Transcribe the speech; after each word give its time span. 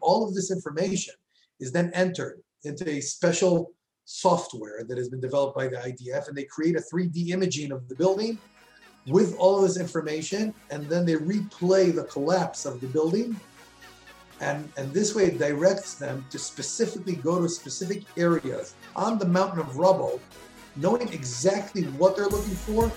All 0.00 0.26
of 0.26 0.34
this 0.34 0.50
information 0.50 1.14
is 1.60 1.72
then 1.72 1.90
entered 1.94 2.42
into 2.64 2.88
a 2.88 3.00
special 3.00 3.72
software 4.04 4.84
that 4.88 4.98
has 4.98 5.08
been 5.08 5.20
developed 5.20 5.56
by 5.56 5.68
the 5.68 5.76
IDF, 5.76 6.28
and 6.28 6.36
they 6.36 6.44
create 6.44 6.76
a 6.76 6.80
3D 6.80 7.30
imaging 7.30 7.72
of 7.72 7.88
the 7.88 7.94
building 7.94 8.38
with 9.06 9.36
all 9.36 9.56
of 9.56 9.62
this 9.62 9.78
information, 9.78 10.54
and 10.70 10.86
then 10.86 11.04
they 11.04 11.14
replay 11.14 11.94
the 11.94 12.04
collapse 12.04 12.66
of 12.66 12.80
the 12.80 12.86
building. 12.86 13.38
And, 14.40 14.68
and 14.76 14.92
this 14.92 15.14
way 15.14 15.26
it 15.26 15.38
directs 15.38 15.94
them 15.94 16.24
to 16.30 16.38
specifically 16.38 17.14
go 17.16 17.40
to 17.40 17.48
specific 17.48 18.02
areas 18.16 18.74
on 18.96 19.18
the 19.18 19.26
mountain 19.26 19.60
of 19.60 19.76
rubble, 19.76 20.20
knowing 20.76 21.08
exactly 21.12 21.82
what 21.84 22.16
they're 22.16 22.28
looking 22.28 22.54
for 22.54 22.90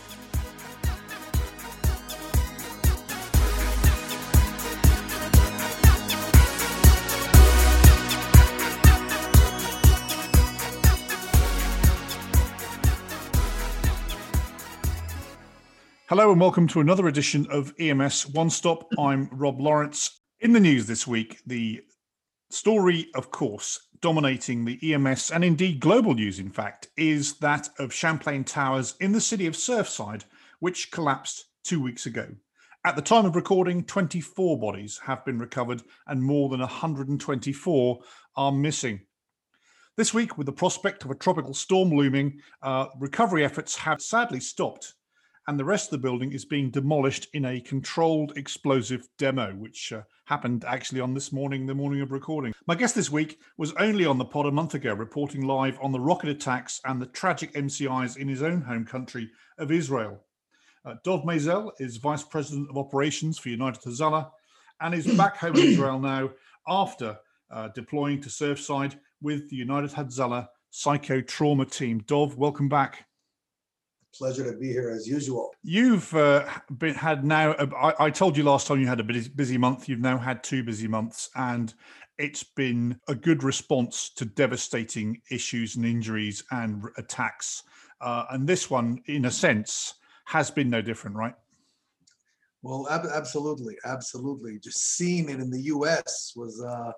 Hello 16.08 16.32
and 16.32 16.40
welcome 16.40 16.68
to 16.68 16.82
another 16.82 17.08
edition 17.08 17.48
of 17.50 17.74
EMS 17.80 18.28
One 18.28 18.52
Stop. 18.52 18.88
I'm 19.00 19.28
Rob 19.32 19.60
Lawrence. 19.60 20.22
In 20.40 20.54
the 20.54 20.60
news 20.60 20.86
this 20.86 21.08
week, 21.08 21.40
the 21.48 21.82
story, 22.52 23.08
of 23.16 23.32
course, 23.32 23.88
dominating 24.02 24.66
the 24.66 24.94
EMS 24.94 25.32
and 25.32 25.44
indeed 25.44 25.80
global 25.80 26.14
news, 26.14 26.38
in 26.38 26.52
fact, 26.52 26.90
is 26.96 27.40
that 27.40 27.70
of 27.80 27.92
Champlain 27.92 28.44
Towers 28.44 28.94
in 29.00 29.14
the 29.14 29.20
city 29.20 29.48
of 29.48 29.56
Surfside, 29.56 30.26
which 30.60 30.92
collapsed 30.92 31.46
two 31.64 31.82
weeks 31.82 32.06
ago. 32.06 32.28
At 32.86 32.96
the 32.96 33.02
time 33.02 33.26
of 33.26 33.36
recording, 33.36 33.84
24 33.84 34.60
bodies 34.60 35.00
have 35.06 35.26
been 35.26 35.40
recovered 35.40 35.82
and 36.06 36.22
more 36.22 36.50
than 36.50 36.60
124 36.60 38.00
are 38.36 38.52
missing. 38.52 39.02
This 39.98 40.14
week, 40.14 40.38
with 40.38 40.46
the 40.46 40.54
prospect 40.54 41.04
of 41.04 41.10
a 41.10 41.16
tropical 41.16 41.56
storm 41.56 41.90
looming, 41.90 42.42
uh, 42.62 42.90
recovery 43.00 43.44
efforts 43.44 43.76
have 43.78 44.04
sadly 44.04 44.40
stopped 44.40 44.94
and 45.48 45.60
the 45.60 45.66
rest 45.66 45.88
of 45.88 45.92
the 45.92 46.08
building 46.08 46.32
is 46.32 46.44
being 46.44 46.72
demolished 46.72 47.28
in 47.34 47.46
a 47.46 47.62
controlled 47.62 48.36
explosive 48.36 49.08
demo, 49.18 49.54
which 49.54 49.94
uh, 49.94 50.02
happened 50.26 50.66
actually 50.66 51.00
on 51.00 51.14
this 51.14 51.32
morning, 51.32 51.66
the 51.66 51.76
morning 51.76 52.02
of 52.02 52.12
recording. 52.12 52.54
My 52.68 52.74
guest 52.74 52.96
this 52.96 53.12
week 53.12 53.40
was 53.58 53.74
only 53.74 54.06
on 54.06 54.18
the 54.18 54.26
pod 54.26 54.48
a 54.48 54.52
month 54.52 54.74
ago, 54.74 54.94
reporting 54.94 55.46
live 55.46 55.78
on 55.82 55.92
the 55.92 56.00
rocket 56.00 56.30
attacks 56.30 56.82
and 56.86 57.00
the 57.00 57.06
tragic 57.08 57.54
MCIs 57.54 58.18
in 58.18 58.28
his 58.28 58.42
own 58.42 58.62
home 58.62 58.86
country 58.86 59.30
of 59.60 59.72
Israel. 59.72 60.20
Uh, 60.84 60.96
Dov 61.04 61.24
Maisel 61.24 61.72
is 61.80 61.98
Vice 61.98 62.24
President 62.24 62.70
of 62.70 62.78
Operations 62.78 63.38
for 63.38 63.50
United 63.50 63.82
Hatzalah 63.84 64.32
and 64.82 64.96
is 64.96 65.06
back 65.16 65.38
home 65.38 65.56
in 65.56 65.68
Israel 65.74 66.00
now 66.00 66.32
after 66.68 67.18
uh, 67.52 67.70
deploying 67.70 68.20
to 68.22 68.30
Surfside 68.30 68.96
with 69.22 69.50
the 69.50 69.56
United 69.56 69.92
Hatzalah 69.92 70.48
Psycho 70.72 71.22
Trauma 71.22 71.66
Team. 71.66 72.04
Dov, 72.08 72.36
welcome 72.38 72.68
back 72.68 73.05
pleasure 74.18 74.50
to 74.50 74.58
be 74.58 74.68
here 74.68 74.90
as 74.90 75.08
usual. 75.08 75.54
You've 75.64 76.14
uh, 76.16 76.48
been 76.78 76.96
had 76.96 77.26
now. 77.26 77.52
Uh, 77.52 77.68
I, 78.00 78.06
I, 78.06 78.10
told 78.10 78.38
you 78.38 78.44
last 78.44 78.68
time 78.68 78.80
you 78.80 78.88
had 78.88 79.00
a 79.00 79.04
busy, 79.04 79.30
busy 79.30 79.58
month. 79.58 79.90
You've 79.90 80.00
now 80.00 80.18
had 80.18 80.44
two 80.44 80.64
busy 80.64 80.88
months, 80.88 81.30
and 81.36 81.74
it's 82.18 82.44
been 82.44 83.00
a 83.08 83.16
good 83.16 83.44
response 83.44 84.10
to 84.12 84.26
devastating 84.26 85.22
issues 85.30 85.76
and 85.76 85.86
injuries 85.86 86.44
and 86.52 86.84
attacks. 86.98 87.64
Uh, 88.02 88.26
and 88.32 88.48
this 88.48 88.70
one, 88.70 89.02
in 89.08 89.26
a 89.26 89.32
sense, 89.32 89.96
has 90.26 90.50
been 90.50 90.70
no 90.70 90.82
different, 90.82 91.16
right? 91.16 91.36
Well, 92.62 92.88
ab- 92.90 93.10
absolutely, 93.14 93.76
absolutely. 93.86 94.60
Just 94.60 94.96
seeing 94.96 95.30
it 95.30 95.40
in 95.40 95.50
the 95.50 95.62
U.S. 95.62 96.34
was 96.36 96.64
uh, 96.64 96.92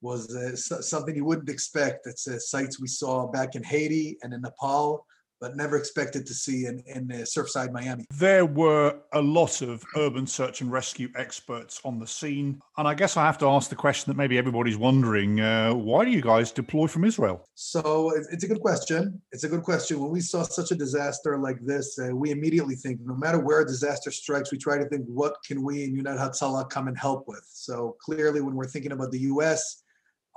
was 0.00 0.34
uh, 0.34 0.54
something 0.56 1.14
you 1.14 1.24
wouldn't 1.24 1.48
expect. 1.48 2.06
It's 2.06 2.28
uh, 2.28 2.38
sites 2.38 2.80
we 2.80 2.88
saw 2.88 3.26
back 3.30 3.54
in 3.54 3.62
Haiti 3.62 4.18
and 4.22 4.32
in 4.32 4.42
Nepal 4.42 5.06
but 5.40 5.56
never 5.56 5.76
expected 5.76 6.26
to 6.26 6.34
see 6.34 6.66
in, 6.66 6.82
in 6.86 7.10
uh, 7.10 7.16
Surfside, 7.16 7.72
Miami. 7.72 8.04
There 8.10 8.46
were 8.46 8.98
a 9.12 9.20
lot 9.20 9.62
of 9.62 9.84
urban 9.96 10.26
search 10.26 10.60
and 10.60 10.70
rescue 10.70 11.08
experts 11.16 11.80
on 11.84 11.98
the 11.98 12.06
scene. 12.06 12.60
And 12.78 12.88
I 12.88 12.94
guess 12.94 13.16
I 13.16 13.24
have 13.24 13.38
to 13.38 13.48
ask 13.48 13.70
the 13.70 13.76
question 13.76 14.10
that 14.10 14.16
maybe 14.16 14.38
everybody's 14.38 14.76
wondering 14.76 15.40
uh, 15.40 15.74
why 15.74 16.04
do 16.04 16.10
you 16.10 16.22
guys 16.22 16.50
deploy 16.52 16.86
from 16.86 17.04
Israel? 17.04 17.44
So 17.54 18.12
it's 18.30 18.44
a 18.44 18.48
good 18.48 18.60
question. 18.60 19.20
It's 19.32 19.44
a 19.44 19.48
good 19.48 19.62
question. 19.62 20.00
When 20.00 20.10
we 20.10 20.20
saw 20.20 20.42
such 20.42 20.70
a 20.70 20.74
disaster 20.74 21.38
like 21.38 21.60
this, 21.60 21.98
uh, 21.98 22.14
we 22.14 22.30
immediately 22.30 22.74
think 22.74 23.00
no 23.04 23.14
matter 23.14 23.38
where 23.38 23.60
a 23.60 23.66
disaster 23.66 24.10
strikes, 24.10 24.52
we 24.52 24.58
try 24.58 24.78
to 24.78 24.86
think 24.86 25.04
what 25.06 25.36
can 25.46 25.62
we 25.62 25.84
in 25.84 25.94
United 25.94 26.18
Hatzalah 26.18 26.68
come 26.70 26.88
and 26.88 26.98
help 26.98 27.28
with. 27.28 27.44
So 27.48 27.96
clearly, 28.00 28.40
when 28.40 28.54
we're 28.54 28.68
thinking 28.68 28.92
about 28.92 29.10
the 29.10 29.20
US, 29.20 29.83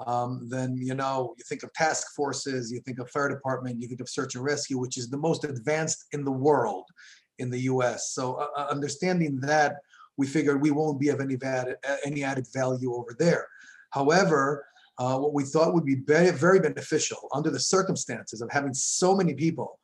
um, 0.05 0.47
then 0.49 0.77
you 0.77 0.93
know 0.93 1.33
you 1.37 1.43
think 1.47 1.63
of 1.63 1.73
task 1.73 2.15
forces, 2.15 2.71
you 2.71 2.79
think 2.81 2.99
of 2.99 3.09
fire 3.09 3.29
department, 3.29 3.81
you 3.81 3.87
think 3.87 4.01
of 4.01 4.09
search 4.09 4.35
and 4.35 4.43
rescue, 4.43 4.77
which 4.77 4.97
is 4.97 5.09
the 5.09 5.17
most 5.17 5.43
advanced 5.43 6.05
in 6.11 6.23
the 6.23 6.31
world 6.31 6.85
in 7.39 7.49
the 7.49 7.61
U.S. 7.61 8.11
So 8.11 8.35
uh, 8.35 8.47
uh, 8.57 8.67
understanding 8.69 9.39
that, 9.41 9.75
we 10.17 10.27
figured 10.27 10.61
we 10.61 10.71
won't 10.71 10.99
be 10.99 11.09
of 11.09 11.21
any 11.21 11.37
added, 11.43 11.75
any 12.03 12.23
added 12.23 12.47
value 12.53 12.93
over 12.93 13.15
there. 13.17 13.47
However, 13.91 14.65
uh, 14.97 15.17
what 15.17 15.33
we 15.33 15.43
thought 15.43 15.73
would 15.73 15.85
be 15.85 16.01
very, 16.07 16.31
very 16.31 16.59
beneficial 16.59 17.29
under 17.33 17.51
the 17.51 17.59
circumstances 17.59 18.41
of 18.41 18.49
having 18.51 18.73
so 18.73 19.15
many 19.15 19.33
people 19.35 19.79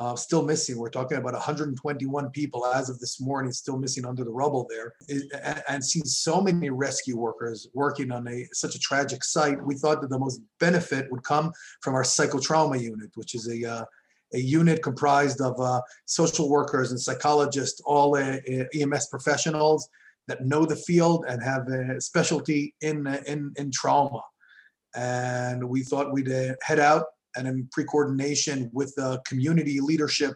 uh, 0.00 0.14
still 0.14 0.44
missing. 0.44 0.78
We're 0.78 0.90
talking 0.90 1.18
about 1.18 1.32
121 1.32 2.30
people 2.30 2.64
as 2.66 2.88
of 2.88 2.98
this 3.00 3.20
morning 3.20 3.52
still 3.52 3.78
missing 3.78 4.06
under 4.06 4.24
the 4.24 4.30
rubble 4.30 4.66
there, 4.70 4.94
and, 5.08 5.62
and 5.68 5.84
seeing 5.84 6.04
so 6.04 6.40
many 6.40 6.70
rescue 6.70 7.16
workers 7.16 7.68
working 7.74 8.12
on 8.12 8.28
a 8.28 8.46
such 8.52 8.74
a 8.74 8.78
tragic 8.78 9.24
site. 9.24 9.62
We 9.64 9.74
thought 9.74 10.00
that 10.02 10.10
the 10.10 10.18
most 10.18 10.40
benefit 10.60 11.10
would 11.10 11.24
come 11.24 11.52
from 11.82 11.94
our 11.94 12.04
psychotrauma 12.04 12.80
unit, 12.80 13.10
which 13.16 13.34
is 13.34 13.48
a 13.48 13.70
uh, 13.70 13.84
a 14.34 14.38
unit 14.38 14.82
comprised 14.82 15.40
of 15.40 15.58
uh, 15.58 15.80
social 16.04 16.48
workers 16.48 16.90
and 16.90 17.00
psychologists, 17.00 17.80
all 17.84 18.16
uh, 18.16 18.36
EMS 18.74 19.08
professionals 19.08 19.88
that 20.28 20.44
know 20.44 20.66
the 20.66 20.76
field 20.76 21.24
and 21.26 21.42
have 21.42 21.66
a 21.68 22.00
specialty 22.00 22.74
in 22.82 23.06
in 23.26 23.52
in 23.56 23.72
trauma. 23.72 24.22
And 24.94 25.68
we 25.68 25.82
thought 25.82 26.12
we'd 26.12 26.30
uh, 26.30 26.54
head 26.62 26.78
out 26.78 27.04
and 27.38 27.46
in 27.46 27.68
pre-coordination 27.72 28.70
with 28.72 28.92
the 28.96 29.20
community 29.24 29.80
leadership 29.80 30.34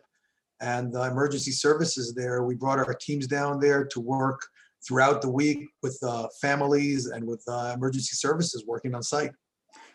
and 0.60 0.92
the 0.92 1.02
emergency 1.02 1.50
services 1.50 2.14
there, 2.14 2.44
we 2.44 2.54
brought 2.54 2.78
our 2.78 2.94
teams 2.94 3.26
down 3.26 3.58
there 3.58 3.84
to 3.84 4.00
work 4.00 4.40
throughout 4.86 5.20
the 5.20 5.30
week 5.30 5.58
with 5.82 5.98
families 6.40 7.06
and 7.06 7.26
with 7.26 7.42
emergency 7.74 8.14
services 8.14 8.64
working 8.66 8.94
on 8.94 9.02
site. 9.02 9.32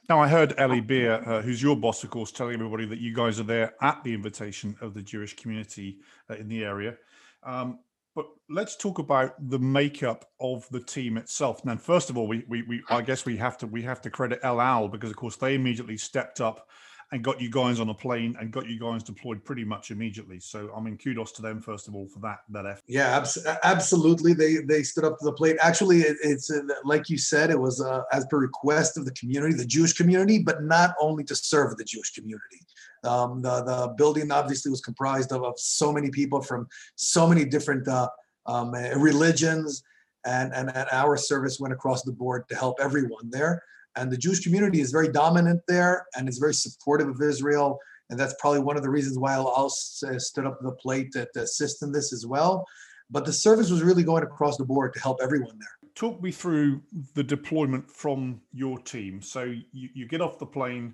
Now, 0.10 0.22
I 0.22 0.28
heard 0.30 0.54
Eli 0.58 0.80
Beer, 0.80 1.22
uh, 1.26 1.42
who's 1.42 1.62
your 1.62 1.76
boss, 1.76 2.04
of 2.04 2.10
course, 2.10 2.32
telling 2.32 2.54
everybody 2.54 2.86
that 2.86 3.00
you 3.00 3.14
guys 3.14 3.42
are 3.42 3.44
there 3.44 3.74
at 3.82 4.02
the 4.06 4.14
invitation 4.14 4.76
of 4.80 4.94
the 4.94 5.02
Jewish 5.02 5.36
community 5.36 6.00
uh, 6.30 6.36
in 6.36 6.48
the 6.48 6.64
area. 6.64 6.96
Um, 7.44 7.80
but 8.16 8.28
let's 8.50 8.76
talk 8.78 9.00
about 9.00 9.36
the 9.50 9.60
makeup 9.60 10.26
of 10.40 10.68
the 10.70 10.80
team 10.80 11.18
itself. 11.18 11.64
Now, 11.66 11.76
first 11.76 12.10
of 12.10 12.18
all, 12.18 12.26
we, 12.26 12.46
we, 12.48 12.64
we 12.64 12.82
I 12.90 13.02
guess 13.02 13.26
we 13.26 13.38
have 13.38 13.58
to 13.60 13.68
we 13.68 13.84
have 13.84 14.02
to 14.02 14.10
credit 14.10 14.40
El 14.44 14.60
Al 14.60 14.88
because, 14.88 15.12
of 15.12 15.18
course, 15.18 15.36
they 15.36 15.56
immediately 15.56 15.98
stepped 15.98 16.42
up 16.42 16.68
and 17.12 17.24
got 17.24 17.40
you 17.40 17.50
guys 17.50 17.80
on 17.80 17.88
a 17.88 17.94
plane 17.94 18.36
and 18.40 18.52
got 18.52 18.68
you 18.68 18.78
guys 18.78 19.02
deployed 19.02 19.44
pretty 19.46 19.64
much 19.64 19.92
immediately. 19.92 20.40
So 20.40 20.72
I 20.76 20.82
mean, 20.82 20.98
kudos 20.98 21.32
to 21.34 21.42
them 21.42 21.62
first 21.62 21.88
of 21.88 21.96
all 21.96 22.08
for 22.08 22.20
that 22.20 22.40
that 22.50 22.66
effort. 22.66 22.84
Yeah, 22.88 23.18
abs- 23.18 23.46
absolutely. 23.64 24.34
They 24.34 24.58
they 24.58 24.84
stood 24.84 25.06
up 25.06 25.18
to 25.20 25.26
the 25.26 25.32
plate. 25.32 25.58
Actually, 25.62 26.00
it, 26.02 26.18
it's 26.22 26.52
uh, 26.52 26.62
like 26.84 27.10
you 27.10 27.18
said, 27.18 27.50
it 27.50 27.60
was 27.60 27.82
uh, 27.82 28.02
as 28.12 28.26
per 28.26 28.38
request 28.38 28.98
of 28.98 29.06
the 29.06 29.14
community, 29.14 29.54
the 29.56 29.66
Jewish 29.66 29.94
community, 29.94 30.40
but 30.40 30.64
not 30.64 30.96
only 31.00 31.24
to 31.26 31.36
serve 31.36 31.78
the 31.78 31.86
Jewish 31.86 32.12
community. 32.14 32.60
Um, 33.04 33.42
the 33.42 33.64
the 33.64 33.94
building 33.98 34.32
obviously 34.32 34.70
was 34.70 34.82
comprised 34.82 35.32
of, 35.32 35.44
of 35.44 35.58
so 35.58 35.94
many 35.94 36.10
people 36.10 36.42
from 36.42 36.68
so 36.96 37.28
many 37.28 37.46
different 37.46 37.88
uh, 37.88 38.10
um, 38.46 38.72
religions. 38.72 39.84
And, 40.26 40.54
and, 40.54 40.70
and 40.76 40.90
our 40.92 41.16
service 41.16 41.58
went 41.58 41.74
across 41.74 42.02
the 42.02 42.12
board 42.12 42.50
to 42.50 42.56
help 42.56 42.80
everyone 42.82 43.30
there. 43.30 43.64
And 43.98 44.12
the 44.12 44.18
Jewish 44.18 44.42
community 44.42 44.80
is 44.80 44.92
very 44.92 45.10
dominant 45.10 45.62
there 45.68 46.06
and 46.16 46.30
is 46.30 46.38
very 46.38 46.54
supportive 46.54 47.10
of 47.10 47.22
Israel. 47.22 47.80
And 48.10 48.20
that's 48.20 48.36
probably 48.40 48.60
one 48.60 48.78
of 48.78 48.84
the 48.84 48.90
reasons 48.90 49.18
why 49.18 49.34
Al 49.34 49.66
uh, 49.66 50.20
stood 50.20 50.46
up 50.46 50.60
to 50.60 50.66
the 50.66 50.76
plate 50.76 51.12
to, 51.14 51.28
to 51.34 51.42
assist 51.42 51.84
in 51.84 51.92
this 51.92 52.14
as 52.14 52.26
well. 52.26 52.66
But 53.10 53.26
the 53.26 53.34
service 53.34 53.70
was 53.72 53.82
really 53.82 54.04
going 54.04 54.24
across 54.24 54.58
the 54.58 54.66
board 54.66 54.94
to 54.94 55.00
help 55.00 55.18
everyone 55.22 55.58
there. 55.60 55.92
Talk 55.96 56.22
me 56.22 56.32
through 56.32 56.82
the 57.16 57.24
deployment 57.24 57.90
from 57.90 58.40
your 58.54 58.78
team. 58.80 59.22
So 59.22 59.44
you, 59.72 59.90
you 59.94 60.08
get 60.08 60.22
off 60.22 60.38
the 60.38 60.46
plane, 60.46 60.94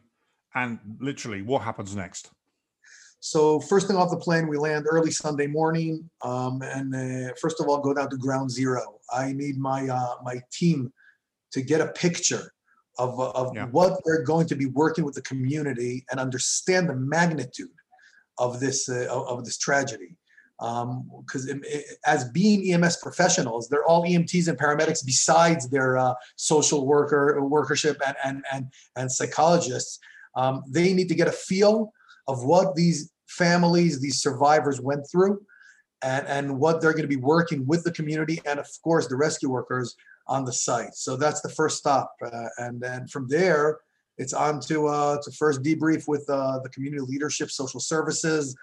and 0.55 0.79
literally, 0.99 1.41
what 1.41 1.61
happens 1.61 1.95
next? 1.95 2.31
So 3.19 3.59
first 3.59 3.87
thing 3.87 3.97
off 3.97 4.11
the 4.11 4.17
plane, 4.17 4.47
we 4.47 4.57
land 4.57 4.85
early 4.87 5.11
Sunday 5.11 5.47
morning, 5.47 6.09
um, 6.21 6.61
and 6.61 6.95
uh, 6.95 7.33
first 7.41 7.59
of 7.59 7.67
all, 7.67 7.79
go 7.81 7.93
down 7.93 8.09
to 8.11 8.17
ground 8.17 8.49
zero. 8.49 8.99
I 9.11 9.33
need 9.33 9.57
my 9.57 9.87
uh, 9.87 10.15
my 10.23 10.39
team 10.51 10.93
to 11.51 11.61
get 11.61 11.81
a 11.81 11.87
picture 11.87 12.52
of, 12.97 13.19
of 13.19 13.55
yeah. 13.55 13.65
what 13.67 13.99
they're 14.05 14.23
going 14.23 14.47
to 14.47 14.55
be 14.55 14.67
working 14.67 15.03
with 15.03 15.15
the 15.15 15.21
community 15.21 16.05
and 16.11 16.19
understand 16.19 16.89
the 16.89 16.95
magnitude 16.95 17.69
of 18.37 18.59
this 18.59 18.89
uh, 18.89 19.07
of 19.09 19.45
this 19.45 19.57
tragedy. 19.57 20.15
because 20.59 21.49
um, 21.49 21.61
as 22.05 22.29
being 22.29 22.73
EMS 22.73 22.97
professionals, 22.97 23.67
they're 23.67 23.85
all 23.85 24.03
EMTs 24.03 24.47
and 24.47 24.57
paramedics 24.57 25.05
besides 25.05 25.69
their 25.69 25.97
uh, 25.97 26.13
social 26.35 26.85
worker 26.85 27.43
workership 27.43 28.01
and 28.05 28.15
and 28.23 28.43
and, 28.51 28.71
and 28.95 29.11
psychologists. 29.11 29.99
Um, 30.35 30.63
they 30.67 30.93
need 30.93 31.09
to 31.09 31.15
get 31.15 31.27
a 31.27 31.31
feel 31.31 31.93
of 32.27 32.43
what 32.43 32.75
these 32.75 33.11
families, 33.27 33.99
these 33.99 34.21
survivors 34.21 34.81
went 34.81 35.05
through, 35.11 35.41
and 36.03 36.27
and 36.27 36.59
what 36.59 36.81
they're 36.81 36.91
going 36.91 37.03
to 37.03 37.07
be 37.07 37.15
working 37.15 37.65
with 37.65 37.83
the 37.83 37.91
community 37.91 38.41
and 38.45 38.59
of 38.59 38.67
course 38.83 39.07
the 39.07 39.15
rescue 39.15 39.49
workers 39.49 39.95
on 40.27 40.45
the 40.45 40.53
site. 40.53 40.95
So 40.95 41.15
that's 41.15 41.41
the 41.41 41.49
first 41.49 41.77
stop, 41.77 42.13
uh, 42.23 42.47
and 42.57 42.79
then 42.79 43.07
from 43.07 43.27
there 43.27 43.79
it's 44.17 44.33
on 44.33 44.59
to 44.61 44.87
uh, 44.87 45.17
to 45.23 45.31
first 45.31 45.63
debrief 45.63 46.07
with 46.07 46.29
uh, 46.29 46.59
the 46.59 46.69
community 46.69 47.03
leadership, 47.03 47.49
social 47.49 47.79
services, 47.79 48.55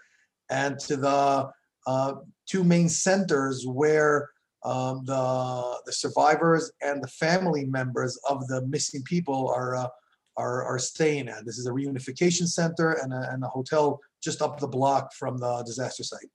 and 0.49 0.79
to 0.81 0.97
the 0.97 1.51
uh, 1.87 2.15
two 2.47 2.65
main 2.65 2.89
centers 2.89 3.67
where 3.67 4.31
um, 4.65 5.05
the 5.05 5.81
the 5.87 5.93
survivors 5.93 6.71
and 6.83 7.03
the 7.03 7.09
family 7.09 7.65
members 7.65 8.19
of 8.29 8.47
the 8.49 8.65
missing 8.67 9.03
people 9.03 9.51
are 9.51 9.77
uh, 9.77 9.89
are, 10.37 10.63
are 10.65 10.79
staying 10.79 11.29
at. 11.29 11.45
This 11.45 11.59
is 11.59 11.67
a 11.67 11.71
reunification 11.71 12.47
center 12.47 12.93
and 12.93 13.13
a, 13.13 13.31
and 13.33 13.43
a 13.43 13.49
hotel 13.49 14.01
just 14.23 14.41
up 14.41 14.61
the 14.61 14.69
block 14.69 15.13
from 15.13 15.39
the 15.39 15.63
disaster 15.65 16.05
site. 16.05 16.31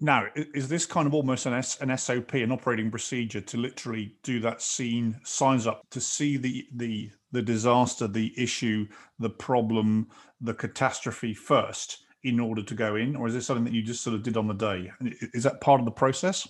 Now, 0.00 0.26
is 0.34 0.68
this 0.68 0.86
kind 0.86 1.06
of 1.06 1.12
almost 1.12 1.44
an, 1.44 1.52
S, 1.52 1.78
an 1.80 1.96
SOP, 1.96 2.32
an 2.34 2.52
operating 2.52 2.90
procedure 2.90 3.42
to 3.42 3.56
literally 3.58 4.16
do 4.22 4.40
that 4.40 4.62
scene, 4.62 5.20
signs 5.24 5.66
up 5.66 5.82
to 5.90 6.00
see 6.00 6.38
the 6.38 6.66
the 6.74 7.10
the 7.32 7.42
disaster, 7.42 8.08
the 8.08 8.32
issue, 8.36 8.88
the 9.18 9.30
problem, 9.30 10.08
the 10.40 10.54
catastrophe 10.54 11.34
first, 11.34 12.04
in 12.24 12.40
order 12.40 12.62
to 12.62 12.74
go 12.74 12.96
in, 12.96 13.14
or 13.14 13.28
is 13.28 13.34
this 13.34 13.46
something 13.46 13.64
that 13.64 13.74
you 13.74 13.82
just 13.82 14.02
sort 14.02 14.14
of 14.16 14.22
did 14.22 14.36
on 14.36 14.48
the 14.48 14.54
day? 14.54 14.90
Is 15.34 15.44
that 15.44 15.60
part 15.60 15.80
of 15.80 15.84
the 15.84 15.92
process? 15.92 16.48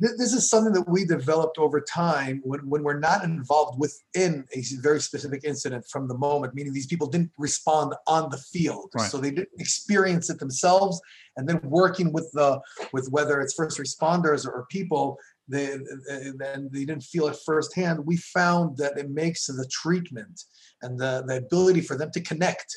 This 0.00 0.32
is 0.32 0.48
something 0.48 0.72
that 0.72 0.88
we 0.88 1.04
developed 1.04 1.58
over 1.58 1.78
time 1.78 2.40
when, 2.42 2.60
when 2.60 2.82
we're 2.82 2.98
not 2.98 3.22
involved 3.22 3.78
within 3.78 4.46
a 4.56 4.62
very 4.80 4.98
specific 4.98 5.42
incident 5.44 5.84
from 5.90 6.08
the 6.08 6.16
moment, 6.16 6.54
meaning 6.54 6.72
these 6.72 6.86
people 6.86 7.06
didn't 7.06 7.32
respond 7.36 7.94
on 8.06 8.30
the 8.30 8.38
field. 8.38 8.90
Right. 8.94 9.10
So 9.10 9.18
they 9.18 9.30
didn't 9.30 9.50
experience 9.58 10.30
it 10.30 10.38
themselves. 10.38 11.02
And 11.36 11.46
then 11.46 11.60
working 11.62 12.14
with 12.14 12.30
the 12.32 12.60
with 12.94 13.08
whether 13.10 13.42
it's 13.42 13.52
first 13.52 13.78
responders 13.78 14.46
or 14.46 14.66
people, 14.70 15.18
they, 15.48 15.76
then 16.38 16.70
they 16.72 16.86
didn't 16.86 17.02
feel 17.02 17.28
it 17.28 17.36
firsthand. 17.44 18.06
We 18.06 18.16
found 18.16 18.78
that 18.78 18.96
it 18.96 19.10
makes 19.10 19.46
the 19.46 19.68
treatment 19.70 20.44
and 20.80 20.98
the, 20.98 21.24
the 21.26 21.36
ability 21.36 21.82
for 21.82 21.96
them 21.96 22.10
to 22.12 22.20
connect 22.20 22.74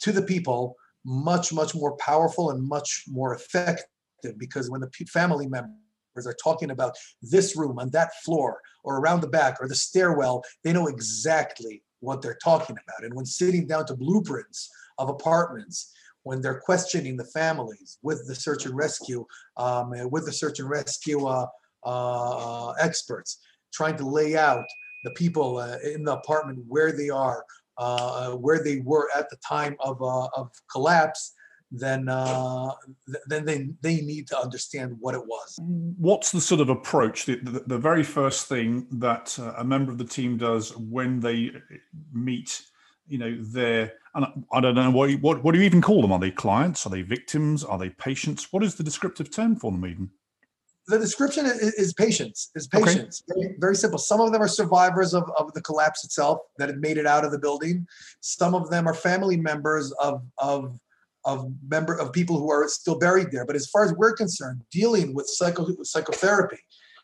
to 0.00 0.10
the 0.10 0.22
people 0.22 0.74
much, 1.04 1.52
much 1.52 1.76
more 1.76 1.96
powerful 1.98 2.50
and 2.50 2.66
much 2.66 3.04
more 3.06 3.34
effective 3.34 3.84
because 4.36 4.68
when 4.68 4.80
the 4.80 4.90
family 5.06 5.46
members 5.46 5.76
are 6.24 6.36
talking 6.42 6.70
about 6.70 6.96
this 7.20 7.56
room 7.56 7.80
on 7.80 7.90
that 7.90 8.14
floor 8.24 8.60
or 8.84 8.98
around 9.00 9.20
the 9.20 9.26
back 9.26 9.56
or 9.60 9.66
the 9.66 9.74
stairwell, 9.74 10.44
they 10.62 10.72
know 10.72 10.86
exactly 10.86 11.82
what 11.98 12.22
they're 12.22 12.38
talking 12.42 12.76
about. 12.76 13.04
And 13.04 13.14
when 13.14 13.26
sitting 13.26 13.66
down 13.66 13.86
to 13.86 13.96
blueprints 13.96 14.70
of 14.98 15.08
apartments, 15.08 15.92
when 16.22 16.40
they're 16.40 16.60
questioning 16.60 17.16
the 17.16 17.24
families 17.24 17.98
with 18.02 18.26
the 18.26 18.34
search 18.34 18.66
and 18.66 18.76
rescue, 18.76 19.24
um, 19.56 19.92
with 20.10 20.26
the 20.26 20.32
search 20.32 20.58
and 20.58 20.68
rescue 20.68 21.26
uh, 21.26 21.46
uh, 21.84 22.72
experts, 22.80 23.38
trying 23.72 23.96
to 23.96 24.08
lay 24.08 24.36
out 24.36 24.64
the 25.04 25.10
people 25.12 25.58
uh, 25.58 25.76
in 25.84 26.02
the 26.02 26.14
apartment 26.14 26.58
where 26.66 26.90
they 26.90 27.10
are, 27.10 27.44
uh, 27.78 28.32
where 28.32 28.62
they 28.62 28.78
were 28.78 29.08
at 29.16 29.30
the 29.30 29.36
time 29.46 29.76
of, 29.80 30.02
uh, 30.02 30.26
of 30.36 30.50
collapse, 30.70 31.32
then 31.70 32.08
uh, 32.08 32.72
then 33.26 33.44
they, 33.44 33.68
they 33.80 34.00
need 34.00 34.28
to 34.28 34.38
understand 34.38 34.96
what 35.00 35.14
it 35.14 35.26
was. 35.26 35.58
What's 35.60 36.32
the 36.32 36.40
sort 36.40 36.60
of 36.60 36.68
approach, 36.68 37.26
the, 37.26 37.36
the, 37.36 37.64
the 37.66 37.78
very 37.78 38.02
first 38.02 38.46
thing 38.46 38.86
that 38.92 39.36
uh, 39.38 39.54
a 39.58 39.64
member 39.64 39.90
of 39.90 39.98
the 39.98 40.04
team 40.04 40.36
does 40.36 40.76
when 40.76 41.20
they 41.20 41.52
meet, 42.12 42.62
you 43.08 43.18
know, 43.18 43.36
their, 43.40 43.94
and 44.14 44.26
I 44.52 44.60
don't 44.60 44.74
know, 44.74 44.90
what, 44.90 45.10
what, 45.20 45.42
what 45.42 45.52
do 45.52 45.58
you 45.58 45.66
even 45.66 45.82
call 45.82 46.02
them? 46.02 46.12
Are 46.12 46.18
they 46.18 46.30
clients? 46.30 46.86
Are 46.86 46.90
they 46.90 47.02
victims? 47.02 47.64
Are 47.64 47.78
they 47.78 47.90
patients? 47.90 48.52
What 48.52 48.62
is 48.62 48.76
the 48.76 48.84
descriptive 48.84 49.32
term 49.32 49.56
for 49.56 49.72
them 49.72 49.84
even? 49.86 50.10
the 50.88 50.98
description 50.98 51.46
is, 51.46 51.74
is 51.74 51.92
patients. 51.92 52.50
Is 52.54 52.66
patients. 52.68 53.22
Okay. 53.30 53.40
Very, 53.40 53.56
very, 53.58 53.76
simple. 53.76 53.98
Some 53.98 54.20
of 54.20 54.32
them 54.32 54.40
are 54.40 54.48
survivors 54.48 55.14
of, 55.14 55.28
of 55.36 55.52
the 55.52 55.60
collapse 55.60 56.04
itself 56.04 56.38
that 56.58 56.68
had 56.68 56.78
made 56.78 56.96
it 56.96 57.06
out 57.06 57.24
of 57.24 57.32
the 57.32 57.38
building. 57.38 57.86
Some 58.20 58.54
of 58.54 58.70
them 58.70 58.86
are 58.86 58.94
family 58.94 59.36
members 59.36 59.92
of 59.92 60.22
of 60.38 60.78
of 61.26 61.52
member 61.68 61.94
of 61.94 62.12
people 62.12 62.38
who 62.38 62.50
are 62.50 62.66
still 62.68 62.98
buried 62.98 63.30
there. 63.30 63.44
But 63.44 63.56
as 63.56 63.66
far 63.66 63.84
as 63.84 63.92
we're 63.92 64.14
concerned, 64.14 64.62
dealing 64.70 65.14
with 65.14 65.26
psycho 65.26 65.66
psychotherapy, 65.82 66.58